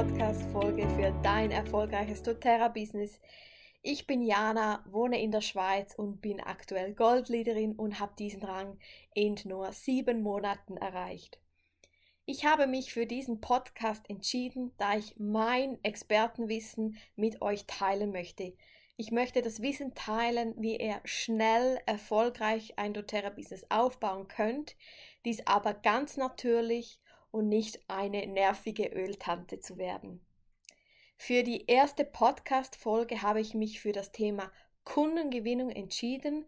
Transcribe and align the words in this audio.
Podcast-Folge 0.00 0.88
für 0.96 1.12
dein 1.22 1.50
erfolgreiches 1.50 2.22
doTERRA-Business. 2.22 3.20
Ich 3.82 4.06
bin 4.06 4.22
Jana, 4.22 4.82
wohne 4.88 5.20
in 5.20 5.30
der 5.30 5.42
Schweiz 5.42 5.94
und 5.94 6.22
bin 6.22 6.40
aktuell 6.40 6.94
Goldleaderin 6.94 7.74
und 7.74 8.00
habe 8.00 8.14
diesen 8.18 8.42
Rang 8.42 8.78
in 9.12 9.38
nur 9.44 9.72
sieben 9.72 10.22
Monaten 10.22 10.78
erreicht. 10.78 11.38
Ich 12.24 12.46
habe 12.46 12.66
mich 12.66 12.94
für 12.94 13.04
diesen 13.04 13.42
Podcast 13.42 14.08
entschieden, 14.08 14.72
da 14.78 14.96
ich 14.96 15.16
mein 15.18 15.78
Expertenwissen 15.84 16.96
mit 17.14 17.42
euch 17.42 17.66
teilen 17.66 18.10
möchte. 18.10 18.54
Ich 18.96 19.10
möchte 19.10 19.42
das 19.42 19.60
Wissen 19.60 19.94
teilen, 19.94 20.54
wie 20.56 20.78
ihr 20.78 21.02
schnell 21.04 21.78
erfolgreich 21.84 22.78
ein 22.78 22.94
doTERRA-Business 22.94 23.66
aufbauen 23.68 24.28
könnt, 24.28 24.76
dies 25.26 25.46
aber 25.46 25.74
ganz 25.74 26.16
natürlich 26.16 26.99
und 27.30 27.48
nicht 27.48 27.80
eine 27.88 28.26
nervige 28.26 28.86
Öltante 28.86 29.60
zu 29.60 29.78
werden. 29.78 30.20
Für 31.16 31.42
die 31.42 31.66
erste 31.66 32.04
Podcast-Folge 32.04 33.22
habe 33.22 33.40
ich 33.40 33.54
mich 33.54 33.80
für 33.80 33.92
das 33.92 34.10
Thema 34.10 34.50
Kundengewinnung 34.84 35.70
entschieden. 35.70 36.46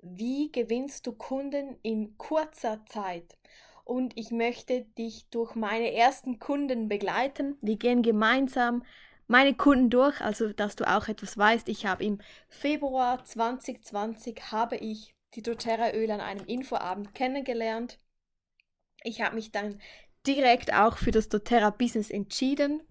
Wie 0.00 0.52
gewinnst 0.52 1.06
du 1.06 1.12
Kunden 1.12 1.76
in 1.82 2.16
kurzer 2.18 2.84
Zeit? 2.86 3.36
Und 3.84 4.16
ich 4.16 4.30
möchte 4.30 4.82
dich 4.96 5.28
durch 5.30 5.54
meine 5.54 5.92
ersten 5.92 6.38
Kunden 6.38 6.88
begleiten. 6.88 7.58
Wir 7.60 7.76
gehen 7.76 8.02
gemeinsam 8.02 8.84
meine 9.26 9.54
Kunden 9.54 9.90
durch, 9.90 10.20
also 10.20 10.52
dass 10.52 10.76
du 10.76 10.88
auch 10.88 11.08
etwas 11.08 11.36
weißt. 11.36 11.68
Ich 11.68 11.86
habe 11.86 12.04
im 12.04 12.20
Februar 12.48 13.24
2020 13.24 14.52
habe 14.52 14.76
ich 14.76 15.14
die 15.34 15.42
doTERRA 15.42 15.92
Öl 15.94 16.10
an 16.10 16.20
einem 16.20 16.46
Infoabend 16.46 17.14
kennengelernt. 17.14 17.98
Ich 19.02 19.20
habe 19.20 19.34
mich 19.34 19.50
dann 19.50 19.80
direkt 20.26 20.72
auch 20.72 20.98
für 20.98 21.10
das 21.10 21.28
doTERRA 21.28 21.70
Business 21.70 22.10
entschieden, 22.10 22.82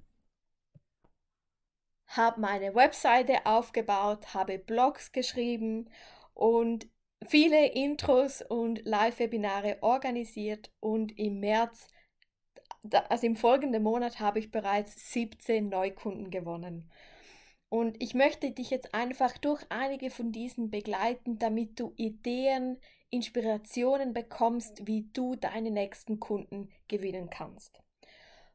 habe 2.08 2.42
meine 2.42 2.76
Webseite 2.76 3.46
aufgebaut, 3.46 4.34
habe 4.34 4.60
Blogs 4.60 5.12
geschrieben 5.12 5.90
und 6.34 6.88
viele 7.28 7.68
Intros 7.72 8.42
und 8.42 8.84
Live-Webinare 8.86 9.78
organisiert 9.82 10.72
und 10.80 11.18
im 11.18 11.40
März, 11.40 11.88
also 13.10 13.28
im 13.28 13.36
folgenden 13.36 13.84
Monat, 13.84 14.20
habe 14.20 14.40
ich 14.40 14.52
bereits 14.52 15.12
17 15.14 15.70
Neukunden 15.70 16.32
gewonnen. 16.32 16.92
Und 17.70 18.02
ich 18.04 18.14
möchte 18.14 18.52
dich 18.52 18.70
jetzt 18.70 18.94
einfach 18.94 19.38
durch 19.38 19.64
einige 19.70 20.10
von 20.10 20.34
diesen 20.34 20.70
begleiten, 20.70 21.40
damit 21.40 21.80
du 21.80 21.94
Ideen, 21.96 22.78
Inspirationen 23.12 24.14
bekommst, 24.14 24.88
wie 24.88 25.04
du 25.14 25.36
deine 25.36 25.70
nächsten 25.70 26.20
Kunden 26.20 26.70
gewinnen 26.88 27.30
kannst. 27.30 27.82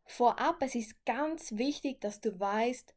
Vorab, 0.04 0.62
es 0.62 0.74
ist 0.74 1.04
ganz 1.04 1.52
wichtig, 1.52 2.00
dass 2.00 2.20
du 2.20 2.38
weißt, 2.38 2.94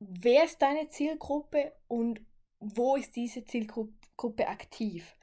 wer 0.00 0.44
ist 0.44 0.60
deine 0.60 0.88
Zielgruppe 0.88 1.72
und 1.88 2.20
wo 2.58 2.96
ist 2.96 3.16
diese 3.16 3.44
Zielgruppe 3.44 4.48
aktiv. 4.48 5.16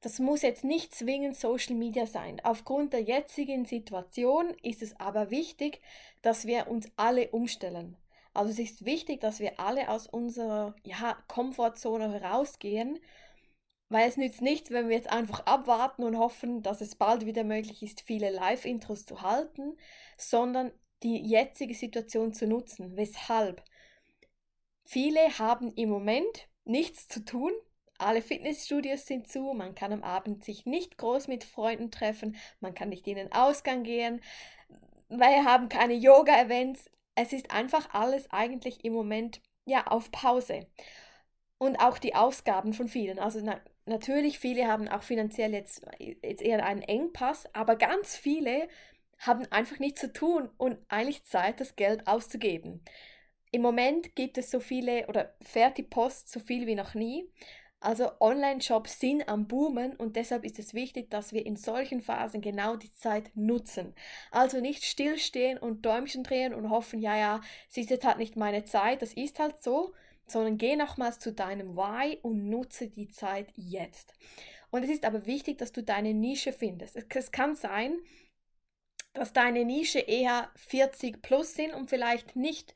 Das 0.00 0.18
muss 0.18 0.42
jetzt 0.42 0.64
nicht 0.64 0.94
zwingend 0.94 1.36
Social 1.36 1.74
Media 1.74 2.06
sein. 2.06 2.40
Aufgrund 2.44 2.92
der 2.92 3.02
jetzigen 3.02 3.64
Situation 3.64 4.54
ist 4.62 4.82
es 4.82 4.98
aber 5.00 5.30
wichtig, 5.30 5.80
dass 6.22 6.46
wir 6.46 6.68
uns 6.68 6.88
alle 6.96 7.30
umstellen. 7.30 7.96
Also 8.34 8.50
es 8.50 8.58
ist 8.58 8.84
wichtig, 8.84 9.20
dass 9.20 9.40
wir 9.40 9.58
alle 9.58 9.88
aus 9.88 10.06
unserer 10.06 10.74
ja, 10.84 11.16
Komfortzone 11.26 12.12
herausgehen 12.12 12.98
weil 13.88 14.08
es 14.08 14.16
nützt 14.16 14.42
nichts, 14.42 14.70
wenn 14.70 14.88
wir 14.88 14.96
jetzt 14.96 15.10
einfach 15.10 15.46
abwarten 15.46 16.02
und 16.02 16.18
hoffen, 16.18 16.62
dass 16.62 16.80
es 16.80 16.96
bald 16.96 17.26
wieder 17.26 17.44
möglich 17.44 17.82
ist, 17.82 18.00
viele 18.00 18.30
Live-Intros 18.30 19.04
zu 19.04 19.22
halten, 19.22 19.76
sondern 20.16 20.72
die 21.02 21.18
jetzige 21.18 21.74
Situation 21.74 22.32
zu 22.32 22.46
nutzen. 22.46 22.96
Weshalb? 22.96 23.62
Viele 24.84 25.20
haben 25.38 25.72
im 25.74 25.88
Moment 25.88 26.48
nichts 26.64 27.08
zu 27.08 27.24
tun. 27.24 27.52
Alle 27.98 28.22
Fitnessstudios 28.22 29.06
sind 29.06 29.28
zu, 29.28 29.52
man 29.54 29.74
kann 29.74 29.92
am 29.92 30.02
Abend 30.02 30.44
sich 30.44 30.66
nicht 30.66 30.98
groß 30.98 31.28
mit 31.28 31.44
Freunden 31.44 31.90
treffen, 31.90 32.36
man 32.60 32.74
kann 32.74 32.90
nicht 32.90 33.06
in 33.06 33.16
den 33.16 33.32
Ausgang 33.32 33.84
gehen, 33.84 34.20
wir 35.08 35.44
haben 35.44 35.68
keine 35.68 35.94
Yoga-Events. 35.94 36.90
Es 37.14 37.32
ist 37.32 37.50
einfach 37.50 37.94
alles 37.94 38.30
eigentlich 38.30 38.84
im 38.84 38.92
Moment 38.92 39.40
ja 39.64 39.86
auf 39.86 40.10
Pause. 40.10 40.66
Und 41.58 41.76
auch 41.76 41.98
die 41.98 42.14
Ausgaben 42.14 42.72
von 42.74 42.88
vielen. 42.88 43.18
Also 43.18 43.40
na, 43.42 43.60
natürlich, 43.86 44.38
viele 44.38 44.66
haben 44.68 44.88
auch 44.88 45.02
finanziell 45.02 45.52
jetzt, 45.52 45.82
jetzt 45.98 46.42
eher 46.42 46.64
einen 46.64 46.82
Engpass, 46.82 47.46
aber 47.54 47.76
ganz 47.76 48.16
viele 48.16 48.68
haben 49.18 49.46
einfach 49.50 49.78
nichts 49.78 50.00
zu 50.00 50.12
tun 50.12 50.50
und 50.58 50.78
eigentlich 50.88 51.24
Zeit, 51.24 51.60
das 51.60 51.76
Geld 51.76 52.06
auszugeben. 52.06 52.82
Im 53.50 53.62
Moment 53.62 54.14
gibt 54.16 54.38
es 54.38 54.50
so 54.50 54.60
viele 54.60 55.06
oder 55.06 55.34
fährt 55.40 55.78
die 55.78 55.82
Post 55.82 56.30
so 56.30 56.40
viel 56.40 56.66
wie 56.66 56.74
noch 56.74 56.94
nie. 56.94 57.30
Also 57.80 58.10
Online-Shops 58.20 59.00
sind 59.00 59.28
am 59.28 59.46
Boomen 59.46 59.94
und 59.96 60.16
deshalb 60.16 60.44
ist 60.44 60.58
es 60.58 60.74
wichtig, 60.74 61.10
dass 61.10 61.32
wir 61.32 61.44
in 61.46 61.56
solchen 61.56 62.00
Phasen 62.00 62.40
genau 62.40 62.76
die 62.76 62.92
Zeit 62.92 63.30
nutzen. 63.34 63.94
Also 64.30 64.60
nicht 64.60 64.84
stillstehen 64.84 65.58
und 65.58 65.86
Däumchen 65.86 66.24
drehen 66.24 66.54
und 66.54 66.70
hoffen, 66.70 67.00
ja, 67.00 67.16
ja, 67.16 67.40
es 67.70 67.76
ist 67.76 67.90
jetzt 67.90 68.04
halt 68.04 68.18
nicht 68.18 68.36
meine 68.36 68.64
Zeit, 68.64 69.02
das 69.02 69.12
ist 69.12 69.38
halt 69.38 69.62
so, 69.62 69.94
sondern 70.26 70.58
geh 70.58 70.76
nochmals 70.76 71.18
zu 71.18 71.32
deinem 71.32 71.76
Why 71.76 72.18
und 72.22 72.48
nutze 72.48 72.88
die 72.88 73.08
Zeit 73.08 73.52
jetzt. 73.54 74.12
Und 74.70 74.82
es 74.82 74.90
ist 74.90 75.04
aber 75.04 75.26
wichtig, 75.26 75.58
dass 75.58 75.72
du 75.72 75.82
deine 75.82 76.12
Nische 76.12 76.52
findest. 76.52 76.96
Es, 76.96 77.30
kann 77.30 77.54
sein, 77.54 77.98
dass 79.12 79.32
deine 79.32 79.64
Nische 79.64 80.00
eher 80.00 80.50
40 80.56 81.22
plus 81.22 81.54
sind 81.54 81.72
und 81.72 81.88
vielleicht 81.88 82.36
nicht 82.36 82.74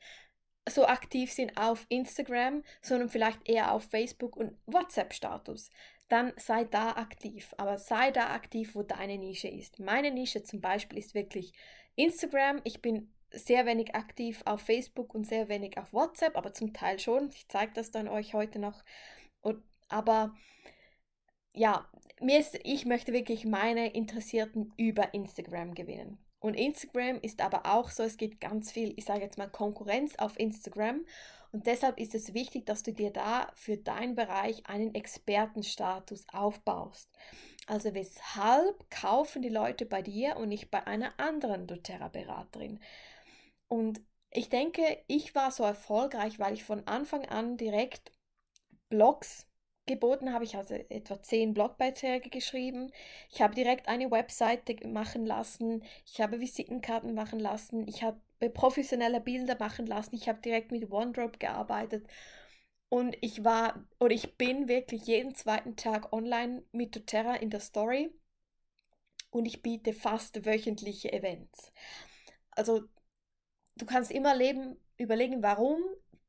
so 0.69 0.85
aktiv 0.85 1.31
sind 1.31 1.57
auf 1.57 1.85
Instagram, 1.89 2.63
sondern 2.81 3.09
vielleicht 3.09 3.47
eher 3.47 3.71
auf 3.71 3.83
Facebook 3.83 4.35
und 4.35 4.57
WhatsApp-Status. 4.67 5.69
Dann 6.07 6.33
sei 6.37 6.65
da 6.65 6.91
aktiv, 6.91 7.53
aber 7.57 7.77
sei 7.77 8.11
da 8.11 8.33
aktiv, 8.33 8.75
wo 8.75 8.83
deine 8.83 9.17
Nische 9.17 9.47
ist. 9.47 9.79
Meine 9.79 10.11
Nische 10.11 10.43
zum 10.43 10.61
Beispiel 10.61 10.97
ist 10.97 11.13
wirklich 11.13 11.53
Instagram. 11.95 12.61
Ich 12.63 12.81
bin 12.81 13.13
sehr 13.31 13.65
wenig 13.65 13.95
aktiv 13.95 14.41
auf 14.45 14.61
Facebook 14.61 15.13
und 15.15 15.25
sehr 15.25 15.49
wenig 15.49 15.77
auf 15.77 15.93
WhatsApp, 15.93 16.35
aber 16.35 16.53
zum 16.53 16.73
Teil 16.73 16.99
schon. 16.99 17.29
Ich 17.33 17.47
zeige 17.47 17.73
das 17.73 17.91
dann 17.91 18.07
euch 18.07 18.33
heute 18.33 18.59
noch. 18.59 18.83
Und, 19.41 19.63
aber 19.89 20.33
ja, 21.53 21.89
mir 22.21 22.39
ist, 22.39 22.59
ich 22.63 22.85
möchte 22.85 23.13
wirklich 23.13 23.45
meine 23.45 23.93
Interessierten 23.93 24.73
über 24.77 25.13
Instagram 25.13 25.73
gewinnen. 25.73 26.17
Und 26.39 26.55
Instagram 26.55 27.19
ist 27.21 27.41
aber 27.41 27.65
auch 27.65 27.91
so, 27.91 28.03
es 28.03 28.17
gibt 28.17 28.41
ganz 28.41 28.71
viel, 28.71 28.93
ich 28.97 29.05
sage 29.05 29.21
jetzt 29.21 29.37
mal 29.37 29.49
Konkurrenz 29.49 30.15
auf 30.15 30.39
Instagram. 30.39 31.05
Und 31.51 31.67
deshalb 31.67 31.99
ist 31.99 32.15
es 32.15 32.33
wichtig, 32.33 32.65
dass 32.65 32.81
du 32.81 32.93
dir 32.93 33.11
da 33.11 33.51
für 33.55 33.77
deinen 33.77 34.15
Bereich 34.15 34.65
einen 34.67 34.95
Expertenstatus 34.95 36.25
aufbaust. 36.31 37.09
Also 37.67 37.93
weshalb 37.93 38.89
kaufen 38.89 39.41
die 39.41 39.49
Leute 39.49 39.85
bei 39.85 40.01
dir 40.01 40.37
und 40.37 40.49
nicht 40.49 40.71
bei 40.71 40.87
einer 40.87 41.13
anderen 41.19 41.67
doTERRA-Beraterin? 41.67 42.79
Und 43.71 44.01
ich 44.31 44.49
denke, 44.49 45.01
ich 45.07 45.33
war 45.33 45.49
so 45.49 45.63
erfolgreich, 45.63 46.39
weil 46.39 46.53
ich 46.53 46.65
von 46.65 46.85
Anfang 46.87 47.25
an 47.29 47.55
direkt 47.55 48.11
Blogs 48.89 49.47
geboten 49.85 50.33
habe. 50.33 50.43
Ich 50.43 50.57
also 50.57 50.73
etwa 50.73 51.23
zehn 51.23 51.53
Blogbeiträge 51.53 52.29
geschrieben. 52.29 52.91
Ich 53.29 53.41
habe 53.41 53.55
direkt 53.55 53.87
eine 53.87 54.11
Webseite 54.11 54.75
machen 54.89 55.25
lassen. 55.25 55.85
Ich 56.05 56.19
habe 56.19 56.41
Visitenkarten 56.41 57.13
machen 57.13 57.39
lassen. 57.39 57.87
Ich 57.87 58.03
habe 58.03 58.19
professionelle 58.53 59.21
Bilder 59.21 59.55
machen 59.57 59.87
lassen. 59.87 60.15
Ich 60.15 60.27
habe 60.27 60.41
direkt 60.41 60.73
mit 60.73 60.91
OneDrop 60.91 61.39
gearbeitet. 61.39 62.05
Und 62.89 63.15
ich 63.21 63.45
war 63.45 63.87
oder 64.01 64.13
ich 64.13 64.35
bin 64.35 64.67
wirklich 64.67 65.05
jeden 65.05 65.33
zweiten 65.33 65.77
Tag 65.77 66.11
online 66.11 66.65
mit 66.73 66.93
doTERRA 66.93 67.35
in 67.35 67.49
der 67.49 67.61
Story. 67.61 68.13
Und 69.29 69.45
ich 69.45 69.61
biete 69.61 69.93
fast 69.93 70.45
wöchentliche 70.45 71.13
Events. 71.13 71.71
Also 72.51 72.81
du 73.75 73.85
kannst 73.85 74.11
immer 74.11 74.35
leben, 74.35 74.77
überlegen, 74.97 75.41
warum 75.41 75.81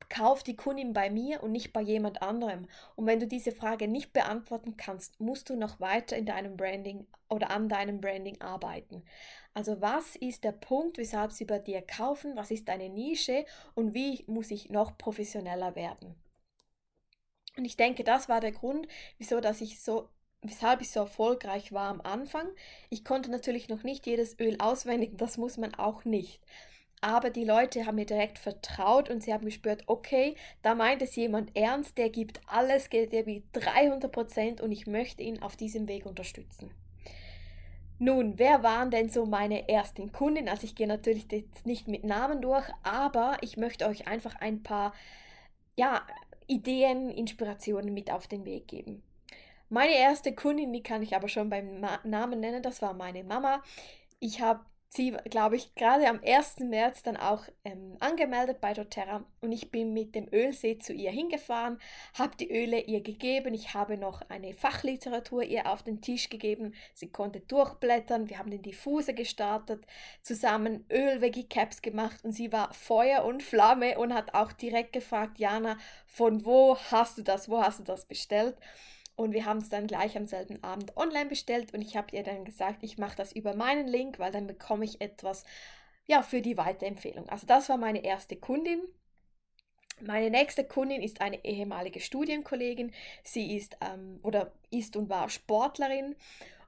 kauft 0.09 0.47
die 0.47 0.55
Kundin 0.55 0.93
bei 0.93 1.09
mir 1.09 1.41
und 1.41 1.51
nicht 1.51 1.73
bei 1.73 1.81
jemand 1.81 2.21
anderem? 2.21 2.67
Und 2.95 3.05
wenn 3.05 3.19
du 3.19 3.27
diese 3.27 3.51
Frage 3.51 3.87
nicht 3.87 4.13
beantworten 4.13 4.77
kannst, 4.77 5.19
musst 5.19 5.49
du 5.49 5.55
noch 5.55 5.79
weiter 5.79 6.15
in 6.15 6.25
deinem 6.25 6.57
Branding 6.57 7.07
oder 7.29 7.49
an 7.49 7.69
deinem 7.69 7.99
Branding 7.99 8.39
arbeiten. 8.41 9.03
Also 9.53 9.81
was 9.81 10.15
ist 10.15 10.43
der 10.43 10.51
Punkt, 10.51 10.97
weshalb 10.97 11.31
sie 11.31 11.45
bei 11.45 11.59
dir 11.59 11.81
kaufen? 11.81 12.35
Was 12.35 12.51
ist 12.51 12.67
deine 12.67 12.89
Nische 12.89 13.45
und 13.75 13.93
wie 13.93 14.23
muss 14.27 14.51
ich 14.51 14.69
noch 14.69 14.97
professioneller 14.97 15.75
werden? 15.75 16.15
Und 17.57 17.65
ich 17.65 17.77
denke, 17.77 18.03
das 18.03 18.29
war 18.29 18.39
der 18.39 18.51
Grund, 18.51 18.87
wieso 19.17 19.39
dass 19.39 19.61
ich 19.61 19.81
so 19.81 20.09
weshalb 20.45 20.81
ich 20.81 20.91
so 20.91 20.99
erfolgreich 20.99 21.71
war 21.71 21.87
am 21.87 22.01
Anfang. 22.01 22.49
Ich 22.89 23.05
konnte 23.05 23.31
natürlich 23.31 23.69
noch 23.69 23.83
nicht 23.83 24.05
jedes 24.05 24.37
Öl 24.41 24.57
auswendig, 24.59 25.11
das 25.17 25.37
muss 25.37 25.55
man 25.55 25.73
auch 25.75 26.03
nicht 26.03 26.41
aber 27.03 27.29
die 27.31 27.43
Leute 27.43 27.85
haben 27.85 27.95
mir 27.95 28.05
direkt 28.05 28.39
vertraut 28.39 29.09
und 29.09 29.21
sie 29.21 29.33
haben 29.33 29.43
gespürt, 29.43 29.83
okay, 29.87 30.35
da 30.61 30.73
meint 30.73 31.01
es 31.01 31.17
jemand 31.17 31.53
ernst, 31.53 31.97
der 31.97 32.09
gibt 32.09 32.39
alles, 32.47 32.87
der 32.89 33.23
gibt 33.23 33.47
300 33.51 34.09
Prozent 34.09 34.61
und 34.61 34.71
ich 34.71 34.87
möchte 34.87 35.21
ihn 35.21 35.41
auf 35.41 35.57
diesem 35.57 35.89
Weg 35.89 36.05
unterstützen. 36.05 36.71
Nun, 37.99 38.39
wer 38.39 38.63
waren 38.63 38.89
denn 38.89 39.09
so 39.09 39.25
meine 39.25 39.67
ersten 39.67 40.13
Kunden? 40.13 40.47
Also 40.47 40.63
ich 40.63 40.75
gehe 40.75 40.87
natürlich 40.87 41.27
jetzt 41.29 41.65
nicht 41.65 41.89
mit 41.89 42.05
Namen 42.05 42.41
durch, 42.41 42.69
aber 42.83 43.35
ich 43.41 43.57
möchte 43.57 43.85
euch 43.87 44.07
einfach 44.07 44.35
ein 44.39 44.63
paar 44.63 44.93
ja, 45.75 46.07
Ideen, 46.47 47.09
Inspirationen 47.09 47.93
mit 47.93 48.11
auf 48.11 48.27
den 48.27 48.45
Weg 48.45 48.69
geben. 48.69 49.03
Meine 49.67 49.95
erste 49.97 50.33
Kundin, 50.33 50.71
die 50.71 50.83
kann 50.83 51.03
ich 51.03 51.17
aber 51.17 51.27
schon 51.27 51.49
beim 51.49 51.81
Namen 52.05 52.39
nennen, 52.39 52.63
das 52.63 52.81
war 52.81 52.93
meine 52.93 53.25
Mama. 53.25 53.61
Ich 54.21 54.39
habe 54.39 54.61
sie, 54.93 55.11
glaube 55.29 55.55
ich, 55.55 55.73
gerade 55.75 56.07
am 56.07 56.19
1. 56.23 56.59
März 56.59 57.03
dann 57.03 57.17
auch 57.17 57.45
ähm, 57.65 57.97
angemeldet 57.99 58.61
bei 58.61 58.73
doTERRA 58.73 59.25
und 59.41 59.51
ich 59.51 59.71
bin 59.71 59.93
mit 59.93 60.13
dem 60.13 60.27
Ölsee 60.31 60.77
zu 60.77 60.93
ihr 60.93 61.11
hingefahren, 61.11 61.79
habe 62.13 62.37
die 62.37 62.51
Öle 62.51 62.79
ihr 62.79 63.01
gegeben, 63.01 63.53
ich 63.53 63.73
habe 63.73 63.97
noch 63.97 64.21
eine 64.29 64.53
Fachliteratur 64.53 65.43
ihr 65.43 65.69
auf 65.69 65.83
den 65.83 66.01
Tisch 66.01 66.29
gegeben, 66.29 66.73
sie 66.93 67.09
konnte 67.09 67.39
durchblättern, 67.39 68.29
wir 68.29 68.37
haben 68.37 68.51
den 68.51 68.61
Diffuse 68.61 69.13
gestartet, 69.13 69.83
zusammen 70.21 70.85
Öl-Veggie-Caps 70.91 71.81
gemacht 71.81 72.23
und 72.23 72.31
sie 72.31 72.51
war 72.51 72.73
Feuer 72.73 73.25
und 73.25 73.41
Flamme 73.41 73.97
und 73.97 74.13
hat 74.13 74.35
auch 74.35 74.51
direkt 74.51 74.93
gefragt, 74.93 75.39
Jana, 75.39 75.77
von 76.05 76.45
wo 76.45 76.77
hast 76.91 77.17
du 77.17 77.23
das, 77.23 77.49
wo 77.49 77.61
hast 77.61 77.79
du 77.79 77.83
das 77.83 78.05
bestellt? 78.05 78.57
Und 79.15 79.33
wir 79.33 79.45
haben 79.45 79.59
es 79.59 79.69
dann 79.69 79.87
gleich 79.87 80.17
am 80.17 80.25
selben 80.25 80.63
Abend 80.63 80.97
online 80.97 81.27
bestellt 81.27 81.73
und 81.73 81.81
ich 81.81 81.95
habe 81.95 82.15
ihr 82.15 82.23
dann 82.23 82.45
gesagt, 82.45 82.81
ich 82.81 82.97
mache 82.97 83.15
das 83.15 83.31
über 83.31 83.55
meinen 83.55 83.87
Link, 83.87 84.17
weil 84.17 84.31
dann 84.31 84.47
bekomme 84.47 84.85
ich 84.85 85.01
etwas 85.01 85.43
ja, 86.05 86.21
für 86.21 86.41
die 86.41 86.57
Weiterempfehlung. 86.57 87.29
Also 87.29 87.45
das 87.45 87.69
war 87.69 87.77
meine 87.77 88.03
erste 88.03 88.35
Kundin. 88.35 88.81
Meine 90.01 90.31
nächste 90.31 90.63
Kundin 90.63 91.01
ist 91.01 91.21
eine 91.21 91.45
ehemalige 91.45 91.99
Studienkollegin. 91.99 92.91
Sie 93.23 93.55
ist 93.55 93.77
ähm, 93.81 94.19
oder 94.23 94.51
ist 94.71 94.97
und 94.97 95.09
war 95.09 95.29
Sportlerin 95.29 96.15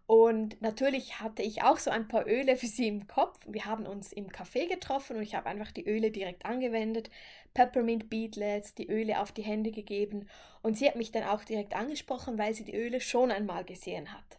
und 0.07 0.61
natürlich 0.61 1.19
hatte 1.19 1.41
ich 1.41 1.63
auch 1.63 1.79
so 1.79 1.89
ein 1.89 2.07
paar 2.07 2.27
Öle 2.27 2.57
für 2.57 2.67
sie 2.67 2.87
im 2.87 3.07
Kopf. 3.07 3.39
Wir 3.47 3.65
haben 3.65 3.87
uns 3.87 4.13
im 4.13 4.29
Café 4.29 4.67
getroffen 4.67 5.17
und 5.17 5.23
ich 5.23 5.33
habe 5.33 5.47
einfach 5.47 5.71
die 5.71 5.87
Öle 5.87 6.11
direkt 6.11 6.45
angewendet. 6.45 7.09
Peppermint 7.55 8.09
Beadlets, 8.09 8.75
die 8.75 8.87
Öle 8.87 9.19
auf 9.19 9.31
die 9.31 9.41
Hände 9.41 9.71
gegeben. 9.71 10.29
Und 10.61 10.77
sie 10.77 10.87
hat 10.87 10.95
mich 10.95 11.11
dann 11.11 11.23
auch 11.23 11.43
direkt 11.43 11.75
angesprochen, 11.75 12.37
weil 12.37 12.53
sie 12.53 12.65
die 12.65 12.75
Öle 12.75 13.01
schon 13.01 13.31
einmal 13.31 13.65
gesehen 13.65 14.13
hat. 14.13 14.37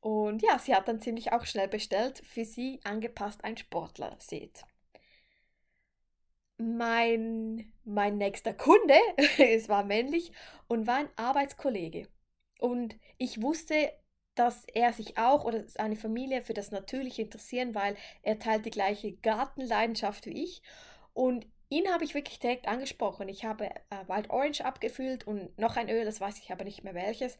Und 0.00 0.42
ja, 0.42 0.56
sie 0.60 0.74
hat 0.74 0.86
dann 0.86 1.00
ziemlich 1.00 1.32
auch 1.32 1.44
schnell 1.44 1.68
bestellt, 1.68 2.22
für 2.24 2.44
sie 2.44 2.78
angepasst 2.84 3.42
ein 3.42 3.56
Sportler 3.56 4.14
seht. 4.20 4.62
Mein, 6.58 7.72
mein 7.84 8.18
nächster 8.18 8.54
Kunde, 8.54 8.94
es 9.38 9.68
war 9.68 9.84
männlich 9.84 10.30
und 10.68 10.86
war 10.86 10.98
ein 10.98 11.08
Arbeitskollege. 11.16 12.06
Und 12.60 12.96
ich 13.16 13.42
wusste, 13.42 13.92
dass 14.38 14.64
er 14.72 14.92
sich 14.92 15.18
auch 15.18 15.44
oder 15.44 15.68
seine 15.68 15.96
Familie 15.96 16.42
für 16.42 16.54
das 16.54 16.70
Natürliche 16.70 17.22
interessieren, 17.22 17.74
weil 17.74 17.96
er 18.22 18.38
teilt 18.38 18.66
die 18.66 18.70
gleiche 18.70 19.12
Gartenleidenschaft 19.12 20.26
wie 20.26 20.44
ich. 20.44 20.62
Und 21.12 21.46
ihn 21.68 21.88
habe 21.88 22.04
ich 22.04 22.14
wirklich 22.14 22.38
direkt 22.38 22.68
angesprochen. 22.68 23.28
Ich 23.28 23.44
habe 23.44 23.66
äh, 23.66 24.06
Wild 24.06 24.30
Orange 24.30 24.64
abgefüllt 24.64 25.26
und 25.26 25.56
noch 25.58 25.76
ein 25.76 25.90
Öl, 25.90 26.04
das 26.04 26.20
weiß 26.20 26.38
ich 26.38 26.52
aber 26.52 26.64
nicht 26.64 26.84
mehr 26.84 26.94
welches. 26.94 27.36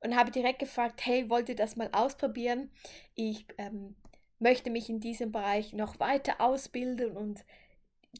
Und 0.00 0.16
habe 0.16 0.32
direkt 0.32 0.58
gefragt, 0.58 1.06
hey, 1.06 1.30
wollt 1.30 1.48
ihr 1.48 1.54
das 1.54 1.76
mal 1.76 1.88
ausprobieren? 1.92 2.72
Ich 3.14 3.46
ähm, 3.58 3.94
möchte 4.40 4.70
mich 4.70 4.88
in 4.88 4.98
diesem 4.98 5.30
Bereich 5.30 5.72
noch 5.72 6.00
weiter 6.00 6.40
ausbilden 6.40 7.16
und 7.16 7.44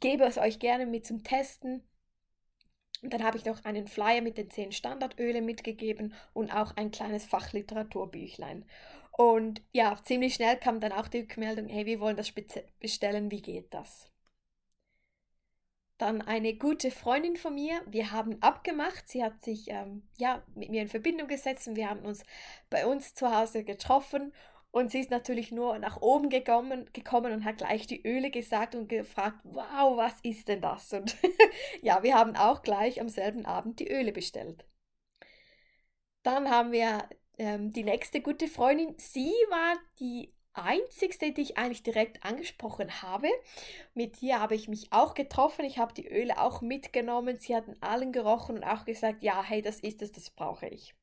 gebe 0.00 0.24
es 0.24 0.38
euch 0.38 0.60
gerne 0.60 0.86
mit 0.86 1.04
zum 1.06 1.24
Testen. 1.24 1.82
Und 3.02 3.12
dann 3.12 3.24
habe 3.24 3.36
ich 3.36 3.44
noch 3.44 3.64
einen 3.64 3.88
Flyer 3.88 4.22
mit 4.22 4.38
den 4.38 4.48
zehn 4.50 4.72
Standardölen 4.72 5.44
mitgegeben 5.44 6.14
und 6.32 6.54
auch 6.54 6.76
ein 6.76 6.92
kleines 6.92 7.24
Fachliteraturbüchlein. 7.24 8.64
Und 9.10 9.60
ja, 9.72 9.98
ziemlich 10.04 10.34
schnell 10.34 10.56
kam 10.56 10.80
dann 10.80 10.92
auch 10.92 11.08
die 11.08 11.20
Rückmeldung, 11.20 11.68
hey, 11.68 11.84
wir 11.84 12.00
wollen 12.00 12.16
das 12.16 12.32
bestellen, 12.80 13.30
wie 13.30 13.42
geht 13.42 13.74
das? 13.74 14.08
Dann 15.98 16.22
eine 16.22 16.54
gute 16.54 16.90
Freundin 16.90 17.36
von 17.36 17.54
mir, 17.54 17.80
wir 17.86 18.10
haben 18.10 18.40
abgemacht, 18.42 19.08
sie 19.08 19.22
hat 19.22 19.42
sich 19.42 19.68
ähm, 19.68 20.02
ja, 20.18 20.42
mit 20.54 20.70
mir 20.70 20.82
in 20.82 20.88
Verbindung 20.88 21.28
gesetzt 21.28 21.68
und 21.68 21.76
wir 21.76 21.90
haben 21.90 22.04
uns 22.04 22.24
bei 22.70 22.86
uns 22.86 23.14
zu 23.14 23.32
Hause 23.32 23.62
getroffen 23.62 24.32
und 24.72 24.90
sie 24.90 25.00
ist 25.00 25.10
natürlich 25.10 25.52
nur 25.52 25.78
nach 25.78 26.00
oben 26.00 26.30
gekommen, 26.30 26.88
gekommen 26.94 27.32
und 27.32 27.44
hat 27.44 27.58
gleich 27.58 27.86
die 27.86 28.02
Öle 28.06 28.30
gesagt 28.30 28.74
und 28.74 28.88
gefragt, 28.88 29.38
wow, 29.44 29.98
was 29.98 30.14
ist 30.22 30.48
denn 30.48 30.62
das? 30.62 30.92
Und 30.94 31.14
ja, 31.82 32.02
wir 32.02 32.14
haben 32.14 32.36
auch 32.36 32.62
gleich 32.62 32.98
am 33.00 33.10
selben 33.10 33.44
Abend 33.44 33.80
die 33.80 33.92
Öle 33.92 34.12
bestellt. 34.12 34.64
Dann 36.22 36.50
haben 36.50 36.72
wir 36.72 37.06
ähm, 37.38 37.70
die 37.72 37.84
nächste 37.84 38.22
gute 38.22 38.48
Freundin. 38.48 38.94
Sie 38.96 39.32
war 39.50 39.76
die 40.00 40.32
einzigste, 40.54 41.32
die 41.32 41.42
ich 41.42 41.58
eigentlich 41.58 41.82
direkt 41.82 42.24
angesprochen 42.24 43.02
habe. 43.02 43.28
Mit 43.92 44.22
ihr 44.22 44.40
habe 44.40 44.54
ich 44.54 44.68
mich 44.68 44.90
auch 44.90 45.12
getroffen. 45.12 45.66
Ich 45.66 45.78
habe 45.78 45.92
die 45.92 46.08
Öle 46.08 46.40
auch 46.40 46.62
mitgenommen. 46.62 47.36
Sie 47.38 47.54
hatten 47.54 47.76
allen 47.82 48.12
gerochen 48.12 48.56
und 48.56 48.64
auch 48.64 48.86
gesagt, 48.86 49.22
ja, 49.22 49.42
hey, 49.42 49.60
das 49.60 49.80
ist 49.80 50.00
es, 50.00 50.12
das 50.12 50.30
brauche 50.30 50.66
ich. 50.68 50.94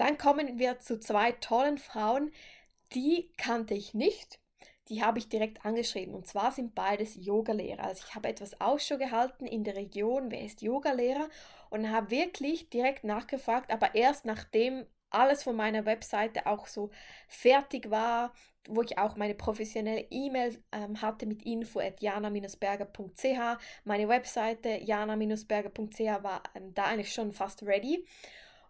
Dann 0.00 0.16
kommen 0.16 0.58
wir 0.58 0.78
zu 0.78 0.98
zwei 0.98 1.32
tollen 1.32 1.76
Frauen, 1.76 2.32
die 2.94 3.30
kannte 3.36 3.74
ich 3.74 3.92
nicht. 3.92 4.40
Die 4.88 5.04
habe 5.04 5.18
ich 5.18 5.28
direkt 5.28 5.66
angeschrieben. 5.66 6.14
Und 6.14 6.26
zwar 6.26 6.52
sind 6.52 6.74
beides 6.74 7.16
Yogalehrer. 7.16 7.84
Also 7.84 8.04
ich 8.08 8.14
habe 8.14 8.28
etwas 8.28 8.58
Ausschau 8.62 8.96
gehalten 8.96 9.44
in 9.44 9.62
der 9.62 9.76
Region, 9.76 10.30
wer 10.30 10.40
ist 10.40 10.62
Yogalehrer 10.62 11.28
und 11.68 11.90
habe 11.90 12.10
wirklich 12.10 12.70
direkt 12.70 13.04
nachgefragt, 13.04 13.70
aber 13.70 13.94
erst 13.94 14.24
nachdem 14.24 14.86
alles 15.10 15.42
von 15.42 15.54
meiner 15.54 15.84
Webseite 15.84 16.46
auch 16.46 16.66
so 16.66 16.88
fertig 17.28 17.90
war, 17.90 18.32
wo 18.70 18.80
ich 18.80 18.96
auch 18.96 19.16
meine 19.16 19.34
professionelle 19.34 20.06
E-Mail 20.10 20.62
ähm, 20.72 21.02
hatte 21.02 21.26
mit 21.26 21.42
info 21.42 21.78
at 21.78 22.00
jana-berger.ch. 22.00 23.58
Meine 23.84 24.08
Webseite 24.08 24.78
jana-berger.ch 24.82 26.22
war 26.22 26.42
ähm, 26.54 26.72
da 26.72 26.84
eigentlich 26.84 27.12
schon 27.12 27.32
fast 27.32 27.64
ready. 27.64 28.06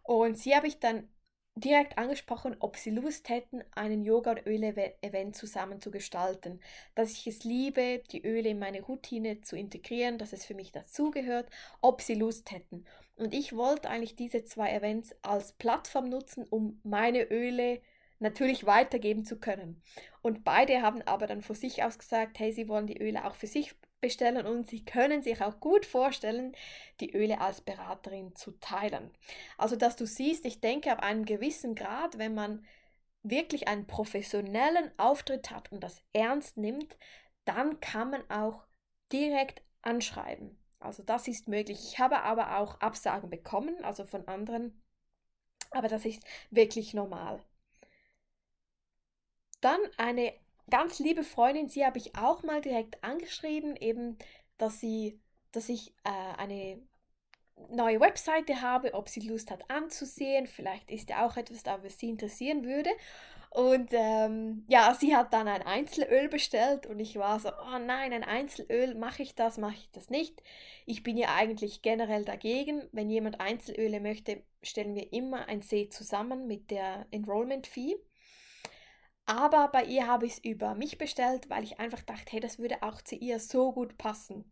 Und 0.02 0.36
sie 0.36 0.56
habe 0.56 0.66
ich 0.66 0.80
dann 0.80 1.08
direkt 1.54 1.98
angesprochen, 1.98 2.56
ob 2.60 2.76
sie 2.76 2.90
Lust 2.90 3.28
hätten, 3.28 3.62
einen 3.74 4.02
Yoga- 4.02 4.32
und 4.32 4.46
Öle-Event 4.46 5.36
zusammen 5.36 5.80
zu 5.80 5.90
gestalten. 5.90 6.60
Dass 6.94 7.12
ich 7.12 7.26
es 7.26 7.44
liebe, 7.44 8.02
die 8.10 8.24
Öle 8.24 8.50
in 8.50 8.58
meine 8.58 8.82
Routine 8.82 9.40
zu 9.40 9.56
integrieren, 9.56 10.18
dass 10.18 10.32
es 10.32 10.44
für 10.44 10.54
mich 10.54 10.72
dazugehört, 10.72 11.48
ob 11.80 12.02
sie 12.02 12.14
Lust 12.14 12.50
hätten. 12.50 12.84
Und 13.16 13.34
ich 13.34 13.54
wollte 13.54 13.90
eigentlich 13.90 14.16
diese 14.16 14.44
zwei 14.44 14.72
Events 14.72 15.14
als 15.22 15.52
Plattform 15.52 16.08
nutzen, 16.08 16.46
um 16.48 16.80
meine 16.82 17.24
Öle 17.30 17.80
natürlich 18.18 18.66
weitergeben 18.66 19.24
zu 19.24 19.38
können. 19.38 19.82
Und 20.22 20.44
beide 20.44 20.82
haben 20.82 21.02
aber 21.02 21.26
dann 21.26 21.42
vor 21.42 21.56
sich 21.56 21.82
aus 21.82 21.98
gesagt, 21.98 22.38
hey, 22.38 22.52
sie 22.52 22.68
wollen 22.68 22.86
die 22.86 23.00
Öle 23.00 23.24
auch 23.26 23.34
für 23.34 23.46
sich 23.46 23.74
bestellen 24.00 24.46
und 24.46 24.68
Sie 24.68 24.84
können 24.84 25.22
sich 25.22 25.42
auch 25.42 25.60
gut 25.60 25.86
vorstellen, 25.86 26.54
die 27.00 27.12
Öle 27.14 27.40
als 27.40 27.60
Beraterin 27.60 28.34
zu 28.34 28.52
teilen. 28.60 29.10
Also, 29.58 29.76
dass 29.76 29.96
du 29.96 30.06
siehst, 30.06 30.44
ich 30.44 30.60
denke, 30.60 30.92
ab 30.92 31.02
einem 31.02 31.24
gewissen 31.24 31.74
Grad, 31.74 32.18
wenn 32.18 32.34
man 32.34 32.64
wirklich 33.22 33.68
einen 33.68 33.86
professionellen 33.86 34.90
Auftritt 34.98 35.50
hat 35.50 35.70
und 35.72 35.80
das 35.82 36.02
ernst 36.12 36.56
nimmt, 36.56 36.96
dann 37.44 37.80
kann 37.80 38.10
man 38.10 38.30
auch 38.30 38.64
direkt 39.12 39.62
anschreiben. 39.82 40.58
Also 40.78 41.02
das 41.02 41.28
ist 41.28 41.48
möglich. 41.48 41.78
Ich 41.92 41.98
habe 41.98 42.22
aber 42.22 42.58
auch 42.58 42.80
Absagen 42.80 43.28
bekommen, 43.30 43.84
also 43.84 44.04
von 44.04 44.26
anderen, 44.28 44.82
aber 45.70 45.88
das 45.88 46.04
ist 46.04 46.22
wirklich 46.50 46.94
normal. 46.94 47.44
Dann 49.60 49.80
eine 49.98 50.32
ganz 50.70 50.98
liebe 50.98 51.24
Freundin, 51.24 51.68
sie 51.68 51.84
habe 51.84 51.98
ich 51.98 52.16
auch 52.16 52.42
mal 52.42 52.60
direkt 52.60 53.02
angeschrieben, 53.04 53.76
eben, 53.76 54.16
dass 54.58 54.80
sie, 54.80 55.20
dass 55.52 55.68
ich 55.68 55.94
äh, 56.04 56.36
eine 56.38 56.80
neue 57.68 58.00
Webseite 58.00 58.62
habe, 58.62 58.94
ob 58.94 59.08
sie 59.08 59.20
Lust 59.20 59.50
hat 59.50 59.68
anzusehen. 59.70 60.46
Vielleicht 60.46 60.90
ist 60.90 61.10
ja 61.10 61.26
auch 61.26 61.36
etwas 61.36 61.62
da, 61.62 61.82
was 61.82 61.98
sie 61.98 62.08
interessieren 62.08 62.64
würde. 62.64 62.90
Und 63.50 63.90
ähm, 63.92 64.64
ja, 64.68 64.94
sie 64.94 65.16
hat 65.16 65.32
dann 65.32 65.48
ein 65.48 65.62
Einzelöl 65.62 66.28
bestellt 66.28 66.86
und 66.86 67.00
ich 67.00 67.16
war 67.16 67.40
so, 67.40 67.48
oh 67.48 67.78
nein, 67.84 68.12
ein 68.12 68.22
Einzelöl, 68.22 68.94
mache 68.94 69.24
ich 69.24 69.34
das, 69.34 69.58
mache 69.58 69.74
ich 69.74 69.90
das 69.90 70.08
nicht. 70.08 70.40
Ich 70.86 71.02
bin 71.02 71.16
ja 71.16 71.34
eigentlich 71.34 71.82
generell 71.82 72.24
dagegen. 72.24 72.88
Wenn 72.92 73.10
jemand 73.10 73.40
Einzelöle 73.40 73.98
möchte, 73.98 74.44
stellen 74.62 74.94
wir 74.94 75.12
immer 75.12 75.48
ein 75.48 75.62
See 75.62 75.88
zusammen 75.88 76.46
mit 76.46 76.70
der 76.70 77.06
Enrollment 77.10 77.66
Fee. 77.66 77.96
Aber 79.30 79.68
bei 79.68 79.84
ihr 79.84 80.08
habe 80.08 80.26
ich 80.26 80.32
es 80.32 80.38
über 80.44 80.74
mich 80.74 80.98
bestellt, 80.98 81.48
weil 81.50 81.62
ich 81.62 81.78
einfach 81.78 82.02
dachte, 82.02 82.32
hey, 82.32 82.40
das 82.40 82.58
würde 82.58 82.82
auch 82.82 83.00
zu 83.00 83.14
ihr 83.14 83.38
so 83.38 83.70
gut 83.70 83.96
passen. 83.96 84.44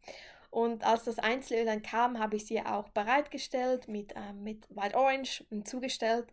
Und 0.51 0.85
als 0.85 1.03
das 1.03 1.19
Einzelöl 1.19 1.65
dann 1.65 1.83
kam, 1.83 2.21
habe 2.21 2.37
ich 2.37 2.47
sie 2.47 2.65
auch 2.65 2.89
bereitgestellt 2.91 3.89
mit, 3.89 4.13
äh, 4.15 4.33
mit 4.35 4.69
Wild 4.71 4.95
Orange 4.95 5.45
zugestellt. 5.65 6.29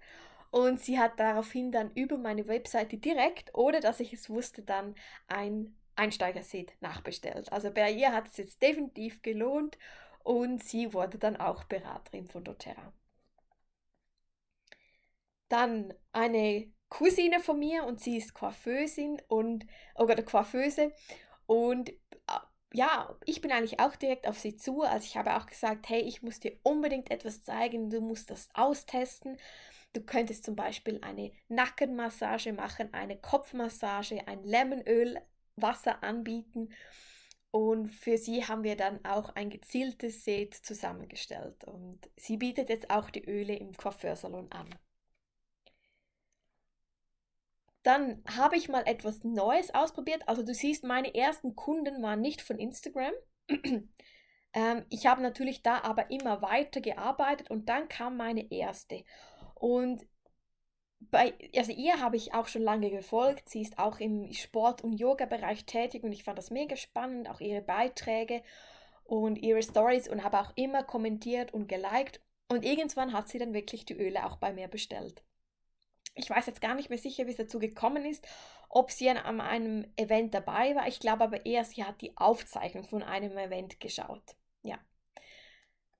Und 0.51 0.79
sie 0.79 0.99
hat 0.99 1.19
daraufhin 1.19 1.71
dann 1.71 1.89
über 1.95 2.19
meine 2.19 2.47
Webseite 2.47 2.97
direkt, 2.97 3.49
ohne 3.55 3.79
dass 3.79 3.99
ich 3.99 4.13
es 4.13 4.29
wusste, 4.29 4.61
dann 4.61 4.93
ein 5.27 5.75
Einsteigerset 5.95 6.71
nachbestellt. 6.81 7.51
Also 7.51 7.71
bei 7.71 7.91
ihr 7.91 8.13
hat 8.13 8.27
es 8.27 8.37
jetzt 8.37 8.61
definitiv 8.61 9.23
gelohnt 9.23 9.79
und 10.23 10.63
sie 10.63 10.93
wurde 10.93 11.17
dann 11.17 11.35
auch 11.37 11.63
Beraterin 11.63 12.27
von 12.27 12.43
doTERRA. 12.43 12.93
Dann 15.49 15.93
eine 16.11 16.74
Cousine 16.95 17.41
von 17.41 17.59
mir 17.59 17.83
und 17.83 17.99
sie 17.99 18.15
ist 18.15 18.33
Coiffeusin 18.33 19.21
und 19.27 19.65
oder 19.95 20.15
Coiffeuse 20.23 20.93
und 21.45 21.89
äh, 21.89 21.93
ja, 22.71 23.13
ich 23.25 23.41
bin 23.41 23.51
eigentlich 23.51 23.81
auch 23.81 23.97
direkt 23.97 24.27
auf 24.27 24.39
sie 24.39 24.55
zu. 24.55 24.81
Also 24.81 25.05
ich 25.05 25.17
habe 25.17 25.35
auch 25.35 25.45
gesagt, 25.45 25.89
hey, 25.89 25.99
ich 25.99 26.21
muss 26.21 26.39
dir 26.39 26.57
unbedingt 26.63 27.11
etwas 27.11 27.43
zeigen, 27.43 27.89
du 27.89 27.99
musst 27.99 28.29
das 28.29 28.47
austesten. 28.53 29.37
Du 29.91 30.01
könntest 30.01 30.45
zum 30.45 30.55
Beispiel 30.55 30.99
eine 31.01 31.33
Nackenmassage 31.49 32.53
machen, 32.53 32.93
eine 32.93 33.17
Kopfmassage, 33.17 34.25
ein 34.29 34.43
Lemonöl, 34.43 35.19
Wasser 35.57 36.01
anbieten. 36.01 36.69
Und 37.51 37.89
für 37.89 38.17
sie 38.17 38.45
haben 38.45 38.63
wir 38.63 38.77
dann 38.77 39.03
auch 39.03 39.35
ein 39.35 39.49
gezieltes 39.49 40.23
Set 40.23 40.53
zusammengestellt. 40.53 41.65
Und 41.65 41.99
sie 42.15 42.37
bietet 42.37 42.69
jetzt 42.69 42.89
auch 42.89 43.09
die 43.09 43.25
Öle 43.25 43.57
im 43.57 43.73
Coiffeursalon 43.73 44.49
an. 44.53 44.69
Dann 47.85 48.23
habe 48.35 48.57
ich 48.57 48.67
mal 48.67 48.81
etwas 48.87 49.23
Neues 49.23 49.71
ausprobiert. 49.75 50.27
Also 50.27 50.41
du 50.41 50.55
siehst, 50.55 50.83
meine 50.83 51.13
ersten 51.13 51.55
Kunden 51.55 52.01
waren 52.01 52.19
nicht 52.19 52.41
von 52.41 52.57
Instagram. 52.57 53.13
ähm, 54.53 54.85
ich 54.89 55.05
habe 55.05 55.21
natürlich 55.21 55.61
da 55.61 55.83
aber 55.83 56.09
immer 56.09 56.41
weiter 56.41 56.81
gearbeitet 56.81 57.51
und 57.51 57.69
dann 57.69 57.87
kam 57.87 58.17
meine 58.17 58.51
erste. 58.51 59.03
Und 59.53 60.03
bei, 60.99 61.35
also 61.55 61.73
ihr 61.73 62.01
habe 62.01 62.15
ich 62.15 62.33
auch 62.33 62.47
schon 62.47 62.63
lange 62.63 62.89
gefolgt. 62.89 63.49
Sie 63.49 63.61
ist 63.61 63.77
auch 63.77 63.99
im 63.99 64.33
Sport- 64.33 64.83
und 64.83 64.93
Yoga-Bereich 64.93 65.67
tätig 65.67 66.03
und 66.03 66.11
ich 66.11 66.23
fand 66.23 66.39
das 66.39 66.49
mega 66.49 66.75
spannend, 66.75 67.29
auch 67.29 67.39
ihre 67.39 67.61
Beiträge 67.61 68.41
und 69.03 69.35
ihre 69.35 69.61
Stories 69.61 70.07
und 70.07 70.23
habe 70.23 70.39
auch 70.39 70.53
immer 70.55 70.81
kommentiert 70.81 71.53
und 71.53 71.67
geliked. 71.67 72.19
Und 72.47 72.65
irgendwann 72.65 73.13
hat 73.13 73.29
sie 73.29 73.37
dann 73.37 73.53
wirklich 73.53 73.85
die 73.85 73.93
Öle 73.93 74.25
auch 74.25 74.37
bei 74.37 74.53
mir 74.53 74.69
bestellt. 74.69 75.23
Ich 76.15 76.29
weiß 76.29 76.45
jetzt 76.45 76.61
gar 76.61 76.75
nicht 76.75 76.89
mehr 76.89 76.97
sicher, 76.97 77.27
wie 77.27 77.31
es 77.31 77.37
dazu 77.37 77.59
gekommen 77.59 78.05
ist, 78.05 78.25
ob 78.69 78.91
sie 78.91 79.09
an 79.09 79.17
einem 79.17 79.85
Event 79.97 80.33
dabei 80.33 80.75
war. 80.75 80.87
Ich 80.87 80.99
glaube 80.99 81.23
aber 81.23 81.45
eher, 81.45 81.63
sie 81.65 81.83
hat 81.83 82.01
die 82.01 82.15
Aufzeichnung 82.17 82.85
von 82.85 83.03
einem 83.03 83.37
Event 83.37 83.79
geschaut. 83.79 84.35
Ja. 84.63 84.79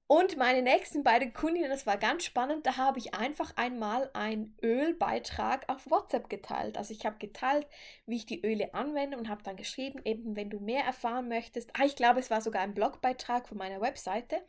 Und 0.08 0.38
meine 0.38 0.62
nächsten 0.62 1.04
beiden 1.04 1.34
Kundinnen, 1.34 1.72
das 1.72 1.88
war 1.88 1.98
ganz 1.98 2.26
spannend, 2.26 2.68
da 2.68 2.78
habe 2.78 3.00
ich 3.00 3.16
einfach 3.16 3.54
einmal 3.56 4.12
einen 4.14 4.56
Ölbeitrag 4.62 5.68
auf 5.68 5.90
WhatsApp 5.90 6.30
geteilt. 6.30 6.78
Also 6.78 6.94
ich 6.94 7.08
habe 7.08 7.18
geteilt, 7.18 7.68
wie 8.06 8.18
ich 8.18 8.28
die 8.28 8.46
Öle 8.46 8.76
anwende 8.76 9.18
und 9.18 9.30
habe 9.30 9.42
dann 9.42 9.56
geschrieben, 9.56 10.02
eben 10.06 10.36
wenn 10.36 10.52
du 10.52 10.60
mehr 10.60 10.84
erfahren 10.84 11.28
möchtest. 11.28 11.72
Ah, 11.74 11.86
ich 11.86 11.96
glaube, 11.96 12.20
es 12.20 12.30
war 12.30 12.42
sogar 12.42 12.62
ein 12.62 12.76
Blogbeitrag 12.76 13.48
von 13.48 13.58
meiner 13.58 13.82
Webseite. 13.82 14.42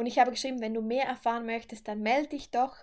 Und 0.00 0.06
ich 0.06 0.18
habe 0.18 0.30
geschrieben, 0.30 0.62
wenn 0.62 0.72
du 0.72 0.80
mehr 0.80 1.04
erfahren 1.04 1.44
möchtest, 1.44 1.86
dann 1.86 2.00
melde 2.00 2.30
dich 2.30 2.50
doch. 2.50 2.74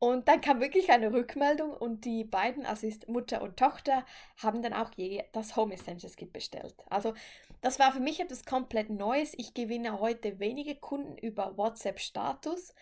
Und 0.00 0.26
dann 0.26 0.40
kam 0.40 0.60
wirklich 0.60 0.90
eine 0.90 1.12
Rückmeldung 1.12 1.70
und 1.70 2.04
die 2.04 2.24
beiden, 2.24 2.66
also 2.66 2.88
ist 2.88 3.06
Mutter 3.08 3.40
und 3.40 3.56
Tochter, 3.56 4.04
haben 4.36 4.62
dann 4.62 4.72
auch 4.72 4.90
je 4.96 5.22
das 5.32 5.54
Home 5.54 5.74
Essentials 5.74 6.16
Kit 6.16 6.32
bestellt. 6.32 6.74
Also 6.90 7.14
das 7.60 7.78
war 7.78 7.92
für 7.92 8.00
mich 8.00 8.18
etwas 8.18 8.44
komplett 8.44 8.90
Neues. 8.90 9.32
Ich 9.38 9.54
gewinne 9.54 10.00
heute 10.00 10.40
wenige 10.40 10.74
Kunden 10.74 11.16
über 11.16 11.56
WhatsApp 11.56 12.00
Status, 12.00 12.74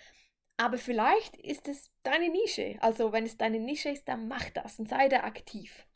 aber 0.56 0.78
vielleicht 0.78 1.36
ist 1.36 1.68
es 1.68 1.90
deine 2.04 2.30
Nische. 2.30 2.78
Also 2.80 3.12
wenn 3.12 3.26
es 3.26 3.36
deine 3.36 3.60
Nische 3.60 3.90
ist, 3.90 4.08
dann 4.08 4.28
mach 4.28 4.48
das 4.48 4.78
und 4.78 4.88
sei 4.88 5.10
da 5.10 5.24
aktiv. 5.24 5.86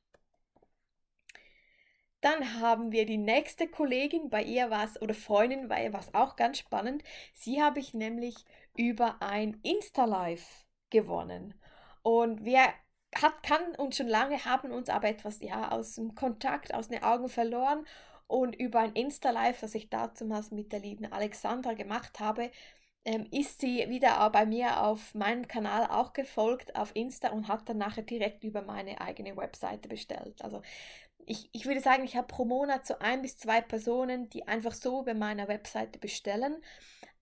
Dann 2.21 2.61
haben 2.61 2.91
wir 2.91 3.07
die 3.07 3.19
nächste 3.19 3.69
Kollegin, 3.69 4.29
bei 4.29 4.43
ihr 4.43 4.71
war 4.71 4.89
oder 5.01 5.15
Freundin, 5.15 5.69
bei 5.69 5.85
ihr 5.85 5.93
war 5.93 6.01
es 6.01 6.15
auch 6.15 6.35
ganz 6.37 6.59
spannend. 6.59 7.05
Sie 7.33 7.63
habe 7.63 7.79
ich 7.79 7.95
nämlich 7.95 8.37
über 8.77 9.23
ein 9.23 9.61
Insta-Live 9.63 10.67
gewonnen. 10.91 11.55
Und 12.03 12.45
wir 12.45 12.63
hat, 13.15 13.43
kann 13.43 13.75
uns 13.77 13.97
schon 13.97 14.09
lange, 14.09 14.45
haben 14.45 14.73
uns 14.73 14.89
aber 14.89 15.09
etwas 15.09 15.41
ja, 15.41 15.71
aus 15.71 15.95
dem 15.95 16.15
Kontakt, 16.15 16.75
aus 16.75 16.89
den 16.89 17.03
Augen 17.03 17.29
verloren. 17.29 17.87
Und 18.27 18.57
über 18.57 18.81
ein 18.81 18.93
Insta-Live, 18.93 19.61
das 19.61 19.75
ich 19.75 19.89
damals 19.89 20.51
mit 20.51 20.73
der 20.73 20.81
lieben 20.81 21.11
Alexandra 21.13 21.73
gemacht 21.75 22.21
habe, 22.21 22.51
ähm, 23.05 23.27
ist 23.31 23.61
sie 23.61 23.89
wieder 23.89 24.29
bei 24.31 24.45
mir 24.45 24.83
auf 24.83 25.15
meinem 25.15 25.49
Kanal 25.49 25.87
auch 25.87 26.13
gefolgt 26.13 26.77
auf 26.77 26.95
Insta 26.95 27.31
und 27.31 27.49
hat 27.49 27.69
dann 27.69 27.79
nachher 27.79 28.03
direkt 28.03 28.45
über 28.45 28.63
meine 28.63 29.01
eigene 29.01 29.37
Webseite 29.37 29.89
bestellt. 29.89 30.43
Also 30.43 30.63
ich, 31.29 31.51
ich 31.53 31.67
würde 31.67 31.81
sagen, 31.81 32.05
ich 32.05 32.17
habe 32.17 32.27
pro 32.27 32.45
Monat 32.45 32.87
so 32.87 32.99
ein 33.01 33.23
bis 33.23 33.37
zwei 33.37 33.61
Personen, 33.61 34.31
die 34.31 34.49
einfach 34.49 34.73
so 34.73 35.03
über 35.03 35.15
meiner 35.15 35.47
Webseite 35.47 35.99
bestellen. 35.99 36.57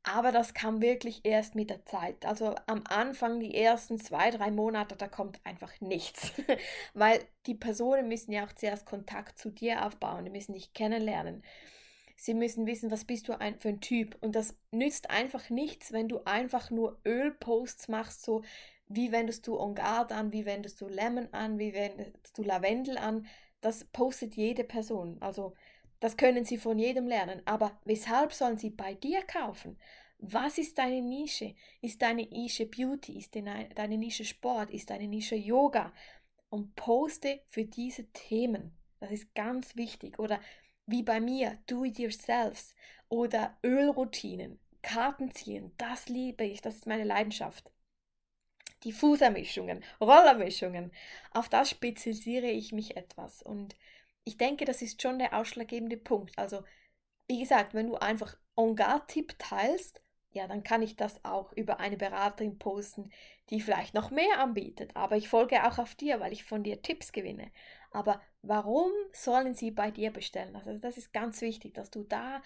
Aber 0.04 0.30
das 0.30 0.54
kam 0.54 0.80
wirklich 0.80 1.22
erst 1.24 1.56
mit 1.56 1.68
der 1.68 1.84
Zeit. 1.84 2.24
Also 2.24 2.54
am 2.68 2.84
Anfang, 2.88 3.40
die 3.40 3.56
ersten 3.56 3.98
zwei, 3.98 4.30
drei 4.30 4.52
Monate, 4.52 4.94
da 4.94 5.08
kommt 5.08 5.40
einfach 5.44 5.72
nichts. 5.80 6.32
Weil 6.94 7.18
die 7.46 7.56
Personen 7.56 8.06
müssen 8.06 8.30
ja 8.30 8.46
auch 8.46 8.52
zuerst 8.52 8.86
Kontakt 8.86 9.36
zu 9.36 9.50
dir 9.50 9.84
aufbauen, 9.84 10.24
die 10.24 10.30
müssen 10.30 10.52
dich 10.52 10.72
kennenlernen. 10.72 11.42
Sie 12.16 12.34
müssen 12.34 12.66
wissen, 12.66 12.92
was 12.92 13.04
bist 13.04 13.26
du 13.26 13.38
ein, 13.38 13.58
für 13.58 13.70
ein 13.70 13.80
Typ. 13.80 14.16
Und 14.20 14.36
das 14.36 14.54
nützt 14.70 15.10
einfach 15.10 15.50
nichts, 15.50 15.92
wenn 15.92 16.08
du 16.08 16.20
einfach 16.24 16.70
nur 16.70 17.00
Ölposts 17.04 17.88
machst, 17.88 18.22
so 18.22 18.42
wie 18.86 19.10
wendest 19.10 19.48
du 19.48 19.58
On 19.58 19.74
Guard 19.74 20.12
an, 20.12 20.32
wie 20.32 20.46
wendest 20.46 20.80
du 20.80 20.86
Lemon 20.86 21.28
an, 21.32 21.58
wie 21.58 21.74
wendest 21.74 22.38
du 22.38 22.44
Lavendel 22.44 22.96
an 22.98 23.26
das 23.60 23.84
postet 23.84 24.36
jede 24.36 24.64
Person. 24.64 25.16
Also 25.20 25.54
das 26.00 26.16
können 26.16 26.44
sie 26.44 26.58
von 26.58 26.78
jedem 26.78 27.06
lernen. 27.06 27.42
Aber 27.44 27.78
weshalb 27.84 28.32
sollen 28.32 28.58
sie 28.58 28.70
bei 28.70 28.94
dir 28.94 29.22
kaufen? 29.22 29.78
Was 30.18 30.58
ist 30.58 30.78
deine 30.78 31.02
Nische? 31.02 31.54
Ist 31.80 32.00
deine 32.02 32.22
Nische 32.22 32.66
Beauty? 32.66 33.18
Ist 33.18 33.34
deine 33.34 33.98
Nische 33.98 34.24
Sport? 34.24 34.70
Ist 34.70 34.90
deine 34.90 35.08
Nische 35.08 35.36
Yoga? 35.36 35.92
Und 36.48 36.74
poste 36.76 37.40
für 37.46 37.64
diese 37.64 38.10
Themen. 38.12 38.76
Das 39.00 39.10
ist 39.10 39.34
ganz 39.34 39.76
wichtig. 39.76 40.18
Oder 40.18 40.40
wie 40.86 41.02
bei 41.02 41.20
mir, 41.20 41.58
do 41.66 41.84
it 41.84 41.98
yourselves. 41.98 42.74
Oder 43.08 43.58
Ölroutinen, 43.62 44.58
Karten 44.82 45.30
ziehen. 45.32 45.72
Das 45.76 46.08
liebe 46.08 46.44
ich. 46.44 46.60
Das 46.60 46.76
ist 46.76 46.86
meine 46.86 47.04
Leidenschaft. 47.04 47.70
Diffusermischungen, 48.86 49.84
Rollermischungen. 50.00 50.92
Auf 51.32 51.48
das 51.48 51.68
spezialisiere 51.68 52.46
ich 52.46 52.72
mich 52.72 52.96
etwas. 52.96 53.42
Und 53.42 53.76
ich 54.24 54.38
denke, 54.38 54.64
das 54.64 54.80
ist 54.80 55.02
schon 55.02 55.18
der 55.18 55.36
ausschlaggebende 55.36 55.96
Punkt. 55.96 56.38
Also, 56.38 56.62
wie 57.28 57.40
gesagt, 57.40 57.74
wenn 57.74 57.88
du 57.88 57.96
einfach 57.96 58.38
On-Guard-Tipp 58.56 59.34
teilst, 59.38 60.00
ja, 60.30 60.46
dann 60.46 60.62
kann 60.62 60.82
ich 60.82 60.96
das 60.96 61.24
auch 61.24 61.52
über 61.54 61.80
eine 61.80 61.96
Beraterin 61.96 62.58
posten, 62.58 63.10
die 63.50 63.60
vielleicht 63.60 63.94
noch 63.94 64.10
mehr 64.10 64.38
anbietet. 64.38 64.94
Aber 64.94 65.16
ich 65.16 65.28
folge 65.28 65.66
auch 65.66 65.78
auf 65.78 65.94
dir, 65.94 66.20
weil 66.20 66.32
ich 66.32 66.44
von 66.44 66.62
dir 66.62 66.82
Tipps 66.82 67.10
gewinne. 67.12 67.50
Aber 67.90 68.20
warum 68.42 68.90
sollen 69.12 69.54
sie 69.54 69.70
bei 69.70 69.90
dir 69.90 70.12
bestellen? 70.12 70.54
Also 70.54 70.76
das 70.78 70.98
ist 70.98 71.12
ganz 71.12 71.40
wichtig, 71.40 71.74
dass 71.74 71.90
du 71.90 72.04
da 72.04 72.42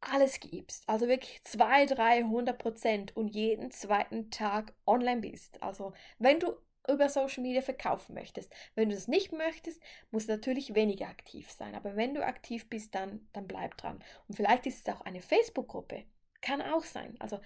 alles 0.00 0.40
gibst, 0.40 0.88
also 0.88 1.08
wirklich 1.08 1.42
200, 1.44 1.98
300 1.98 2.58
Prozent 2.58 3.16
und 3.16 3.28
jeden 3.28 3.70
zweiten 3.70 4.30
Tag 4.30 4.74
online 4.86 5.20
bist. 5.22 5.62
Also 5.62 5.94
wenn 6.18 6.40
du 6.40 6.54
über 6.88 7.08
Social 7.08 7.42
Media 7.42 7.62
verkaufen 7.62 8.14
möchtest. 8.14 8.52
Wenn 8.74 8.88
du 8.90 8.94
das 8.94 9.08
nicht 9.08 9.32
möchtest, 9.32 9.80
musst 10.10 10.28
du 10.28 10.32
natürlich 10.32 10.74
weniger 10.74 11.06
aktiv 11.08 11.50
sein. 11.50 11.74
Aber 11.74 11.96
wenn 11.96 12.14
du 12.14 12.24
aktiv 12.24 12.68
bist, 12.68 12.94
dann, 12.94 13.26
dann 13.32 13.46
bleib 13.46 13.76
dran. 13.76 14.02
Und 14.28 14.36
vielleicht 14.36 14.66
ist 14.66 14.86
es 14.86 14.94
auch 14.94 15.00
eine 15.02 15.22
Facebook-Gruppe. 15.22 16.04
Kann 16.42 16.60
auch 16.60 16.84
sein. 16.84 17.16
Also 17.20 17.40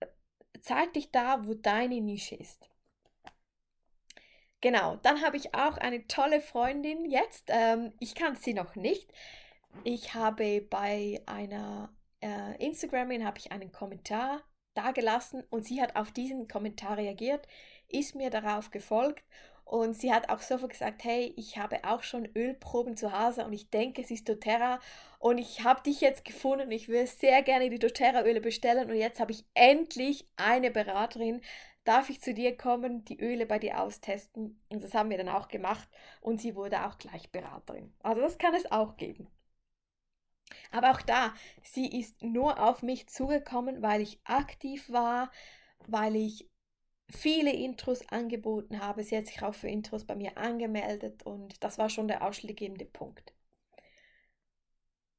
äh, 0.00 0.06
zeig 0.60 0.92
dich 0.92 1.10
da, 1.10 1.46
wo 1.46 1.54
deine 1.54 2.00
Nische 2.00 2.34
ist. 2.34 2.68
Genau, 4.60 4.96
dann 4.96 5.22
habe 5.22 5.36
ich 5.36 5.54
auch 5.54 5.76
eine 5.78 6.06
tolle 6.08 6.40
Freundin 6.40 7.04
jetzt. 7.08 7.44
Ähm, 7.48 7.92
ich 8.00 8.14
kann 8.14 8.36
sie 8.36 8.54
noch 8.54 8.74
nicht. 8.74 9.12
Ich 9.84 10.14
habe 10.14 10.60
bei 10.60 11.22
einer 11.26 11.90
äh, 12.20 12.64
Instagramin 12.64 13.24
habe 13.24 13.38
ich 13.38 13.52
einen 13.52 13.72
Kommentar 13.72 14.42
dagelassen 14.74 15.42
und 15.50 15.64
sie 15.64 15.80
hat 15.80 15.96
auf 15.96 16.10
diesen 16.10 16.48
Kommentar 16.48 16.96
reagiert, 16.96 17.46
ist 17.88 18.14
mir 18.14 18.30
darauf 18.30 18.70
gefolgt 18.70 19.24
und 19.64 19.94
sie 19.94 20.12
hat 20.12 20.30
auch 20.30 20.40
sofort 20.40 20.72
gesagt, 20.72 21.04
hey, 21.04 21.32
ich 21.36 21.58
habe 21.58 21.84
auch 21.84 22.02
schon 22.02 22.28
Ölproben 22.34 22.96
zu 22.96 23.12
Hause 23.12 23.44
und 23.44 23.52
ich 23.52 23.70
denke, 23.70 24.02
es 24.02 24.10
ist 24.10 24.28
doTERRA 24.28 24.80
und 25.18 25.38
ich 25.38 25.64
habe 25.64 25.82
dich 25.82 26.00
jetzt 26.00 26.24
gefunden 26.24 26.66
und 26.66 26.72
ich 26.72 26.88
will 26.88 27.06
sehr 27.06 27.42
gerne 27.42 27.70
die 27.70 27.78
doTERRA 27.78 28.22
Öle 28.22 28.40
bestellen 28.40 28.90
und 28.90 28.96
jetzt 28.96 29.20
habe 29.20 29.32
ich 29.32 29.44
endlich 29.54 30.28
eine 30.36 30.70
Beraterin. 30.70 31.40
Darf 31.84 32.10
ich 32.10 32.20
zu 32.20 32.34
dir 32.34 32.56
kommen, 32.56 33.04
die 33.04 33.18
Öle 33.20 33.46
bei 33.46 33.58
dir 33.58 33.80
austesten? 33.80 34.60
Und 34.68 34.82
das 34.82 34.94
haben 34.94 35.10
wir 35.10 35.16
dann 35.16 35.28
auch 35.28 35.48
gemacht 35.48 35.88
und 36.20 36.40
sie 36.40 36.54
wurde 36.54 36.86
auch 36.86 36.98
gleich 36.98 37.30
Beraterin. 37.30 37.94
Also 38.02 38.20
das 38.20 38.38
kann 38.38 38.54
es 38.54 38.70
auch 38.70 38.96
geben. 38.96 39.28
Aber 40.70 40.90
auch 40.90 41.02
da, 41.02 41.34
sie 41.62 41.86
ist 41.98 42.22
nur 42.22 42.62
auf 42.62 42.82
mich 42.82 43.08
zugekommen, 43.08 43.82
weil 43.82 44.00
ich 44.00 44.20
aktiv 44.24 44.90
war, 44.90 45.30
weil 45.86 46.16
ich 46.16 46.48
viele 47.10 47.52
Intros 47.52 48.06
angeboten 48.08 48.80
habe. 48.80 49.02
Sie 49.02 49.16
hat 49.16 49.26
sich 49.26 49.42
auch 49.42 49.54
für 49.54 49.68
Intros 49.68 50.04
bei 50.04 50.14
mir 50.14 50.36
angemeldet 50.36 51.22
und 51.24 51.62
das 51.64 51.78
war 51.78 51.88
schon 51.88 52.08
der 52.08 52.22
ausschlaggebende 52.22 52.84
Punkt. 52.84 53.32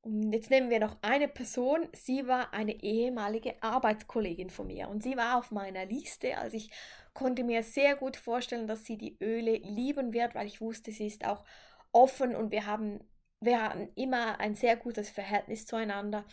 Und 0.02 0.32
jetzt 0.32 0.50
nehmen 0.50 0.70
wir 0.70 0.80
noch 0.80 0.98
eine 1.02 1.28
Person. 1.28 1.90
Sie 1.94 2.26
war 2.28 2.54
eine 2.54 2.82
ehemalige 2.82 3.62
Arbeitskollegin 3.62 4.50
von 4.50 4.68
mir 4.68 4.88
und 4.88 5.04
sie 5.04 5.18
war 5.18 5.38
auf 5.38 5.52
meiner 5.52 5.86
Liste, 5.86 6.38
als 6.38 6.54
ich 6.54 6.72
konnte 7.14 7.44
mir 7.44 7.64
sehr 7.64 7.96
gut 7.96 8.16
vorstellen, 8.16 8.68
dass 8.68 8.86
sie 8.86 8.98
die 8.98 9.18
Öle 9.22 9.58
lieben 9.58 10.14
wird, 10.14 10.36
weil 10.36 10.48
ich 10.48 10.62
wusste, 10.62 10.92
sie 10.92 11.08
ist 11.08 11.26
auch 11.26 11.44
offen 11.92 12.36
und 12.36 12.52
wir 12.52 12.66
haben, 12.66 13.02
wir 13.42 13.64
hatten 13.64 13.90
immer 13.96 14.40
ein 14.40 14.56
sehr 14.56 14.76
gutes 14.76 15.10
Verhältnis 15.10 15.66
zueinander. 15.66 16.26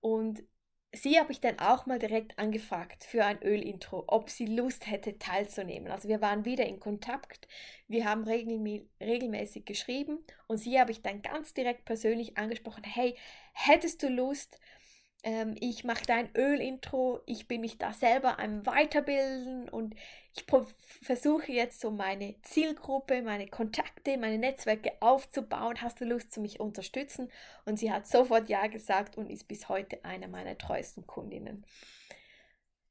Und 0.00 0.42
sie 0.94 1.18
habe 1.18 1.32
ich 1.32 1.40
dann 1.40 1.58
auch 1.58 1.86
mal 1.86 1.98
direkt 1.98 2.38
angefragt 2.38 3.04
für 3.04 3.24
ein 3.24 3.42
Ölintro, 3.42 4.04
ob 4.06 4.30
sie 4.30 4.46
Lust 4.46 4.88
hätte 4.88 5.18
teilzunehmen. 5.18 5.90
Also 5.90 6.08
wir 6.08 6.20
waren 6.20 6.44
wieder 6.44 6.66
in 6.66 6.78
Kontakt, 6.80 7.48
wir 7.88 8.04
haben 8.04 8.24
regelmäßig 8.24 9.64
geschrieben 9.64 10.24
und 10.46 10.58
sie 10.58 10.78
habe 10.78 10.92
ich 10.92 11.02
dann 11.02 11.22
ganz 11.22 11.54
direkt 11.54 11.84
persönlich 11.84 12.36
angesprochen, 12.36 12.84
hey, 12.84 13.16
hättest 13.52 14.02
du 14.02 14.08
Lust, 14.08 14.60
ähm, 15.24 15.56
ich 15.58 15.84
mache 15.84 16.04
dein 16.06 16.28
Ölintro, 16.36 17.20
ich 17.24 17.48
bin 17.48 17.62
mich 17.62 17.78
da 17.78 17.94
selber 17.94 18.38
am 18.38 18.64
Weiterbilden 18.66 19.70
und 19.70 19.94
ich 20.34 20.44
versuche 21.02 21.50
jetzt 21.50 21.80
so 21.80 21.90
meine 21.90 22.34
Zielgruppe, 22.42 23.22
meine 23.22 23.46
Kontakte, 23.46 24.18
meine 24.18 24.38
Netzwerke 24.38 24.92
aufzubauen. 25.00 25.80
Hast 25.80 26.00
du 26.00 26.04
Lust, 26.04 26.32
zu 26.32 26.40
mich 26.40 26.60
unterstützen? 26.60 27.30
Und 27.64 27.78
sie 27.78 27.90
hat 27.90 28.06
sofort 28.06 28.50
Ja 28.50 28.66
gesagt 28.66 29.16
und 29.16 29.30
ist 29.30 29.48
bis 29.48 29.68
heute 29.70 30.04
eine 30.04 30.28
meiner 30.28 30.58
treuesten 30.58 31.06
Kundinnen. 31.06 31.64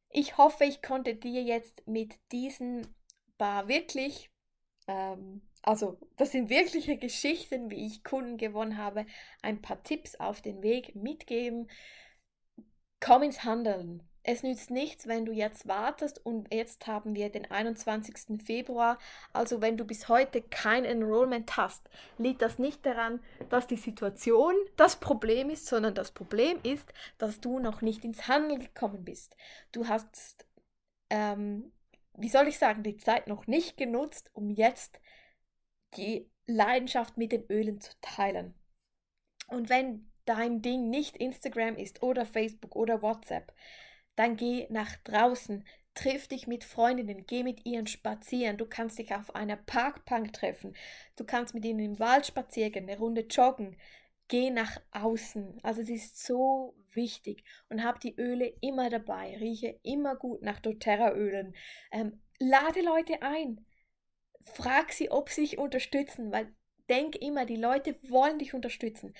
Ich 0.10 0.38
hoffe, 0.38 0.64
ich 0.64 0.82
konnte 0.82 1.16
dir 1.16 1.44
jetzt 1.44 1.86
mit 1.86 2.16
diesen 2.32 2.88
paar 3.38 3.68
wirklich, 3.68 4.32
ähm, 4.88 5.42
also 5.62 6.00
das 6.18 6.32
sind 6.32 6.50
wirkliche 6.50 6.98
Geschichten, 6.98 7.70
wie 7.70 7.86
ich 7.86 8.04
Kunden 8.04 8.38
gewonnen 8.38 8.78
habe, 8.78 9.06
ein 9.44 9.62
paar 9.62 9.84
Tipps 9.84 10.16
auf 10.16 10.42
den 10.42 10.64
Weg 10.64 10.96
mitgeben. 10.96 11.68
Komm 13.04 13.24
ins 13.24 13.44
Handeln. 13.44 14.02
Es 14.26 14.44
nützt 14.44 14.72
nichts, 14.72 15.08
wenn 15.08 15.26
du 15.26 15.34
jetzt 15.34 15.68
wartest 15.68 16.26
und 16.26 16.54
jetzt 16.54 16.88
haben 16.88 17.16
wir 17.16 17.30
den 17.30 17.52
21. 17.52 18.42
Februar. 18.42 18.98
Also 19.34 19.62
wenn 19.62 19.76
du 19.76 19.84
bis 19.84 20.08
heute 20.08 20.42
kein 20.42 20.86
Enrollment 20.86 21.58
hast, 21.58 21.90
liegt 22.18 22.42
das 22.42 22.60
nicht 22.60 22.86
daran, 22.86 23.20
dass 23.50 23.68
die 23.68 23.76
Situation 23.76 24.56
das 24.78 24.96
Problem 24.96 25.50
ist, 25.50 25.66
sondern 25.66 25.96
das 25.96 26.12
Problem 26.12 26.58
ist, 26.64 26.94
dass 27.18 27.42
du 27.42 27.60
noch 27.60 27.82
nicht 27.82 28.06
ins 28.06 28.30
Handeln 28.30 28.62
gekommen 28.62 29.04
bist. 29.04 29.36
Du 29.74 29.90
hast, 29.90 30.48
ähm, 31.10 31.74
wie 32.14 32.30
soll 32.30 32.48
ich 32.48 32.58
sagen, 32.58 32.84
die 32.84 32.96
Zeit 32.96 33.28
noch 33.28 33.48
nicht 33.48 33.76
genutzt, 33.76 34.30
um 34.32 34.50
jetzt 34.50 35.02
die 35.98 36.32
Leidenschaft 36.48 37.18
mit 37.18 37.34
den 37.34 37.46
Ölen 37.48 37.82
zu 37.82 37.92
teilen. 38.00 38.54
Und 39.50 39.68
wenn 39.68 40.10
dein 40.26 40.62
Ding 40.62 40.90
nicht 40.90 41.18
Instagram 41.18 41.76
ist 41.76 42.04
oder 42.04 42.26
Facebook 42.26 42.76
oder 42.76 43.02
WhatsApp, 43.02 43.54
dann 44.16 44.36
geh 44.36 44.68
nach 44.70 44.96
draußen, 45.04 45.66
triff 45.96 46.28
dich 46.28 46.48
mit 46.48 46.64
Freundinnen, 46.64 47.26
geh 47.28 47.44
mit 47.44 47.66
ihnen 47.66 47.88
spazieren. 47.88 48.58
Du 48.58 48.66
kannst 48.66 49.00
dich 49.00 49.14
auf 49.14 49.36
einer 49.36 49.58
Parkbank 49.58 50.34
treffen, 50.34 50.76
du 51.16 51.24
kannst 51.24 51.54
mit 51.54 51.66
ihnen 51.66 51.80
im 51.80 52.00
Wald 52.00 52.26
spazieren, 52.26 52.90
eine 52.90 52.98
Runde 52.98 53.22
joggen. 53.30 53.78
Geh 54.30 54.50
nach 54.50 54.82
außen. 54.92 55.60
Also 55.64 55.82
es 55.82 55.90
ist 55.90 56.26
so 56.26 56.76
wichtig 56.94 57.44
und 57.70 57.84
hab 57.84 58.00
die 58.00 58.16
Öle 58.16 58.54
immer 58.62 58.90
dabei. 58.90 59.36
Rieche 59.38 59.80
immer 59.84 60.16
gut 60.16 60.42
nach 60.42 60.60
doTERRA-Ölen. 60.60 61.54
Ähm, 61.92 62.22
lade 62.40 62.82
Leute 62.82 63.22
ein. 63.22 63.66
Frag 64.42 64.94
sie, 64.94 65.12
ob 65.12 65.30
sie 65.30 65.42
dich 65.42 65.58
unterstützen, 65.58 66.32
weil 66.32 66.54
denk 66.90 67.16
immer, 67.18 67.46
die 67.46 67.58
Leute 67.58 67.98
wollen 68.10 68.40
dich 68.40 68.54
unterstützen. 68.54 69.14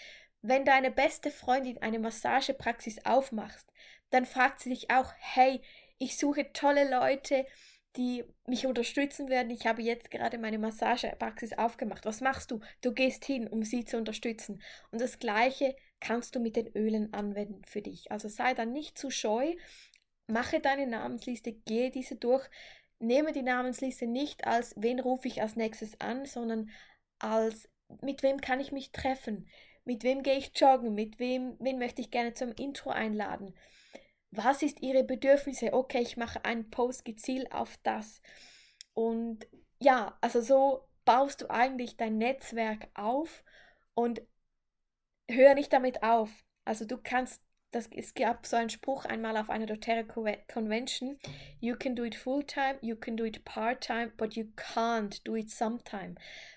Wenn 0.46 0.66
deine 0.66 0.92
beste 0.92 1.32
Freundin 1.32 1.82
eine 1.82 2.00
Massagepraxis 2.00 3.06
aufmacht, 3.06 3.66
dann 4.10 4.26
fragt 4.26 4.60
sie 4.60 4.72
dich 4.72 4.92
auch, 4.92 5.14
hey, 5.18 5.62
ich 5.98 6.18
suche 6.18 6.52
tolle 6.52 6.90
Leute, 6.90 7.46
die 7.96 8.26
mich 8.46 8.66
unterstützen 8.66 9.30
werden. 9.30 9.52
Ich 9.52 9.66
habe 9.66 9.82
jetzt 9.82 10.12
gerade 10.12 10.38
meine 10.38 10.60
Massagepraxis 10.60 11.54
aufgemacht. 11.54 12.04
Was 12.06 12.20
machst 12.20 12.52
du? 12.52 12.60
Du 12.82 12.92
gehst 12.92 13.24
hin, 13.24 13.48
um 13.48 13.64
sie 13.64 13.86
zu 13.86 13.96
unterstützen. 13.98 14.62
Und 14.92 15.00
das 15.00 15.18
Gleiche 15.18 15.78
kannst 16.02 16.36
du 16.36 16.42
mit 16.42 16.58
den 16.58 16.68
Ölen 16.76 17.14
anwenden 17.14 17.64
für 17.66 17.82
dich. 17.82 18.12
Also 18.12 18.28
sei 18.28 18.54
dann 18.54 18.74
nicht 18.74 18.98
zu 18.98 19.12
scheu, 19.12 19.56
mache 20.28 20.60
deine 20.60 20.88
Namensliste, 20.88 21.54
gehe 21.54 21.90
diese 21.90 22.18
durch. 22.18 22.50
Nehme 23.00 23.32
die 23.32 23.44
Namensliste 23.44 24.08
nicht 24.08 24.46
als, 24.46 24.74
wen 24.76 25.00
rufe 25.00 25.30
ich 25.30 25.42
als 25.42 25.56
nächstes 25.56 26.02
an, 26.02 26.26
sondern 26.26 26.70
als, 27.20 27.70
mit 28.02 28.24
wem 28.24 28.42
kann 28.42 28.60
ich 28.60 28.74
mich 28.74 28.92
treffen? 28.92 29.48
Mit 29.86 30.04
wem 30.04 30.24
gehe 30.24 30.38
ich 30.38 30.52
joggen? 30.56 30.94
Mit 30.94 31.20
wem, 31.20 31.58
wen 31.60 31.80
möchte 31.80 32.02
ich 32.02 32.12
gerne 32.12 32.34
zum 32.34 32.52
Intro 32.54 32.90
einladen? 32.90 33.54
Was 34.32 34.64
ist 34.64 34.82
ihre 34.82 35.04
Bedürfnisse? 35.04 35.74
Okay, 35.74 36.02
ich 36.02 36.18
mache 36.18 36.44
einen 36.46 36.70
Post 36.70 37.06
gezielt 37.06 37.52
auf 37.52 37.78
das. 37.84 38.22
Und 38.94 39.48
ja, 39.80 40.18
also 40.22 40.42
so 40.42 40.88
baust 41.06 41.42
du 41.42 41.50
eigentlich 41.50 41.98
dein 41.98 42.18
Netzwerk 42.18 42.88
auf 42.94 43.44
und 43.94 44.22
hör 45.30 45.56
nicht 45.56 45.74
damit 45.74 46.04
auf. 46.04 46.30
Also 46.66 46.86
du 46.86 46.98
kannst, 46.98 47.42
das, 47.72 47.90
es 47.92 48.14
gab 48.14 48.46
so 48.46 48.56
einen 48.56 48.70
Spruch 48.70 49.06
einmal 49.06 49.36
auf 49.36 49.50
einer 49.50 49.66
doTERRA 49.66 50.04
Convention, 50.48 51.20
you 51.60 51.76
can 51.76 51.96
do 51.96 52.04
it 52.04 52.16
full 52.16 52.44
time, 52.44 52.78
you 52.82 52.96
can 52.96 53.18
do 53.18 53.26
it 53.26 53.44
part 53.44 53.82
time, 53.82 54.12
but 54.16 54.36
you 54.36 54.46
can't 54.56 55.22
do 55.26 55.36
it 55.36 55.50
sometime. 55.50 56.16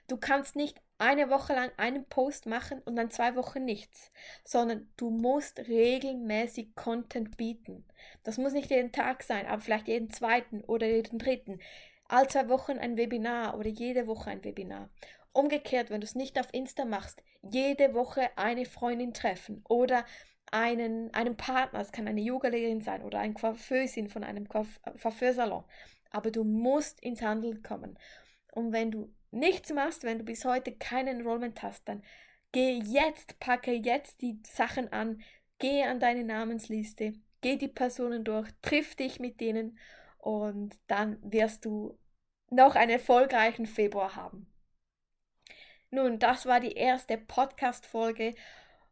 Du 0.08 0.16
kannst 0.16 0.56
nicht 0.56 0.80
eine 0.98 1.30
Woche 1.30 1.52
lang 1.52 1.70
einen 1.76 2.06
Post 2.06 2.46
machen 2.46 2.80
und 2.84 2.96
dann 2.96 3.10
zwei 3.10 3.34
Wochen 3.36 3.64
nichts, 3.64 4.10
sondern 4.44 4.88
du 4.96 5.10
musst 5.10 5.58
regelmäßig 5.58 6.74
Content 6.74 7.36
bieten. 7.36 7.84
Das 8.22 8.38
muss 8.38 8.52
nicht 8.52 8.70
jeden 8.70 8.92
Tag 8.92 9.22
sein, 9.22 9.46
aber 9.46 9.60
vielleicht 9.60 9.88
jeden 9.88 10.10
zweiten 10.10 10.62
oder 10.62 10.86
jeden 10.86 11.18
dritten. 11.18 11.60
All 12.08 12.28
zwei 12.28 12.48
Wochen 12.48 12.78
ein 12.78 12.96
Webinar 12.96 13.58
oder 13.58 13.68
jede 13.68 14.06
Woche 14.06 14.30
ein 14.30 14.44
Webinar. 14.44 14.88
Umgekehrt, 15.32 15.90
wenn 15.90 16.00
du 16.00 16.06
es 16.06 16.14
nicht 16.14 16.38
auf 16.40 16.48
Insta 16.52 16.86
machst, 16.86 17.22
jede 17.42 17.92
Woche 17.92 18.30
eine 18.36 18.64
Freundin 18.64 19.12
treffen 19.12 19.62
oder 19.68 20.06
einen, 20.50 21.12
einen 21.12 21.36
Partner, 21.36 21.80
es 21.80 21.92
kann 21.92 22.08
eine 22.08 22.20
Yogalehrerin 22.20 22.80
sein 22.80 23.02
oder 23.02 23.18
ein 23.18 23.34
Coiffeusin 23.34 24.08
von 24.08 24.24
einem 24.24 24.48
Coiffeursalon. 24.48 25.64
Aber 26.10 26.30
du 26.30 26.44
musst 26.44 27.00
ins 27.00 27.20
Handeln 27.20 27.62
kommen. 27.62 27.98
Und 28.52 28.72
wenn 28.72 28.90
du 28.90 29.12
nichts 29.36 29.72
machst, 29.72 30.02
wenn 30.02 30.18
du 30.18 30.24
bis 30.24 30.44
heute 30.44 30.72
kein 30.72 31.06
Enrollment 31.06 31.62
hast, 31.62 31.88
dann 31.88 32.02
geh 32.52 32.78
jetzt, 32.78 33.38
packe 33.38 33.72
jetzt 33.72 34.20
die 34.22 34.40
Sachen 34.46 34.92
an, 34.92 35.22
geh 35.58 35.84
an 35.84 36.00
deine 36.00 36.24
Namensliste, 36.24 37.14
geh 37.40 37.56
die 37.56 37.68
Personen 37.68 38.24
durch, 38.24 38.48
triff 38.62 38.94
dich 38.96 39.20
mit 39.20 39.40
denen 39.40 39.78
und 40.18 40.74
dann 40.86 41.18
wirst 41.22 41.64
du 41.64 41.98
noch 42.50 42.74
einen 42.74 42.92
erfolgreichen 42.92 43.66
Februar 43.66 44.16
haben. 44.16 44.52
Nun, 45.90 46.18
das 46.18 46.46
war 46.46 46.60
die 46.60 46.72
erste 46.72 47.16
Podcast-Folge 47.16 48.34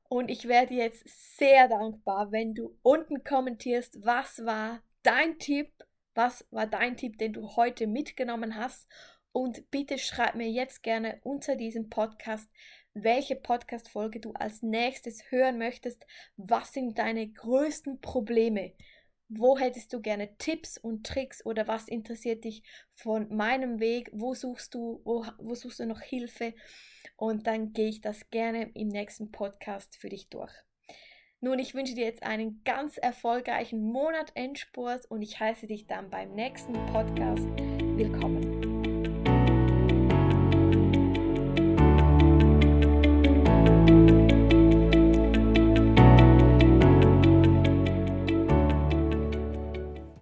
und 0.09 0.31
ich 0.31 0.47
werde 0.47 0.75
jetzt 0.75 1.37
sehr 1.37 1.69
dankbar, 1.69 2.31
wenn 2.31 2.55
du 2.55 2.79
unten 2.83 3.25
kommentierst, 3.25 4.05
was 4.05 4.45
war 4.45 4.81
dein 5.03 5.39
Tipp, 5.39 5.73
was 6.15 6.47
war 6.51 6.67
dein 6.67 6.97
Tipp, 6.97 7.19
den 7.19 7.33
du 7.33 7.57
heute 7.57 7.87
mitgenommen 7.87 8.57
hast 8.57 8.89
und 9.35 9.69
bitte 9.73 9.99
schreib 9.99 10.37
mir 10.37 10.49
jetzt 10.49 10.85
gerne 10.85 11.19
unter 11.25 11.57
diesem 11.57 11.91
Podcast, 11.91 12.49
welche 12.95 13.35
Podcast-Folge 13.35 14.21
du 14.21 14.33
als 14.33 14.63
nächstes 14.63 15.31
hören 15.31 15.59
möchtest. 15.59 16.07
Was 16.37 16.73
sind 16.73 16.99
deine 16.99 17.29
größten 17.29 18.01
Probleme? 18.01 18.75
Wo 19.29 19.59
hättest 19.59 19.93
du 19.93 20.01
gerne 20.01 20.37
Tipps 20.39 20.79
und 20.79 21.05
Tricks 21.05 21.45
oder 21.45 21.67
was 21.67 21.89
interessiert 21.89 22.45
dich 22.45 22.63
von 22.93 23.35
meinem 23.35 23.81
Weg? 23.81 24.09
Wo 24.13 24.35
suchst 24.35 24.73
du, 24.73 25.03
wo, 25.05 25.27
wo 25.39 25.57
suchst 25.57 25.81
du 25.81 25.87
noch 25.87 26.01
Hilfe? 26.01 26.55
Und 27.17 27.49
dann 27.49 27.73
gehe 27.73 27.89
ich 27.89 28.01
das 28.01 28.31
gerne 28.31 28.71
im 28.75 28.87
nächsten 28.87 29.33
Podcast 29.33 29.97
für 29.97 30.11
dich 30.11 30.29
durch. 30.29 30.53
Nun, 31.41 31.59
ich 31.59 31.75
wünsche 31.75 31.95
dir 31.95 32.05
jetzt 32.05 32.23
einen 32.23 32.63
ganz 32.65 32.99
erfolgreichen 32.99 33.83
Monat 33.83 34.31
Endspurt 34.35 35.07
und 35.11 35.23
ich 35.23 35.41
heiße 35.41 35.67
dich 35.67 35.89
dann 35.89 36.09
beim 36.09 36.33
nächsten 36.35 36.75
Podcast 36.87 37.49
willkommen. 37.97 38.54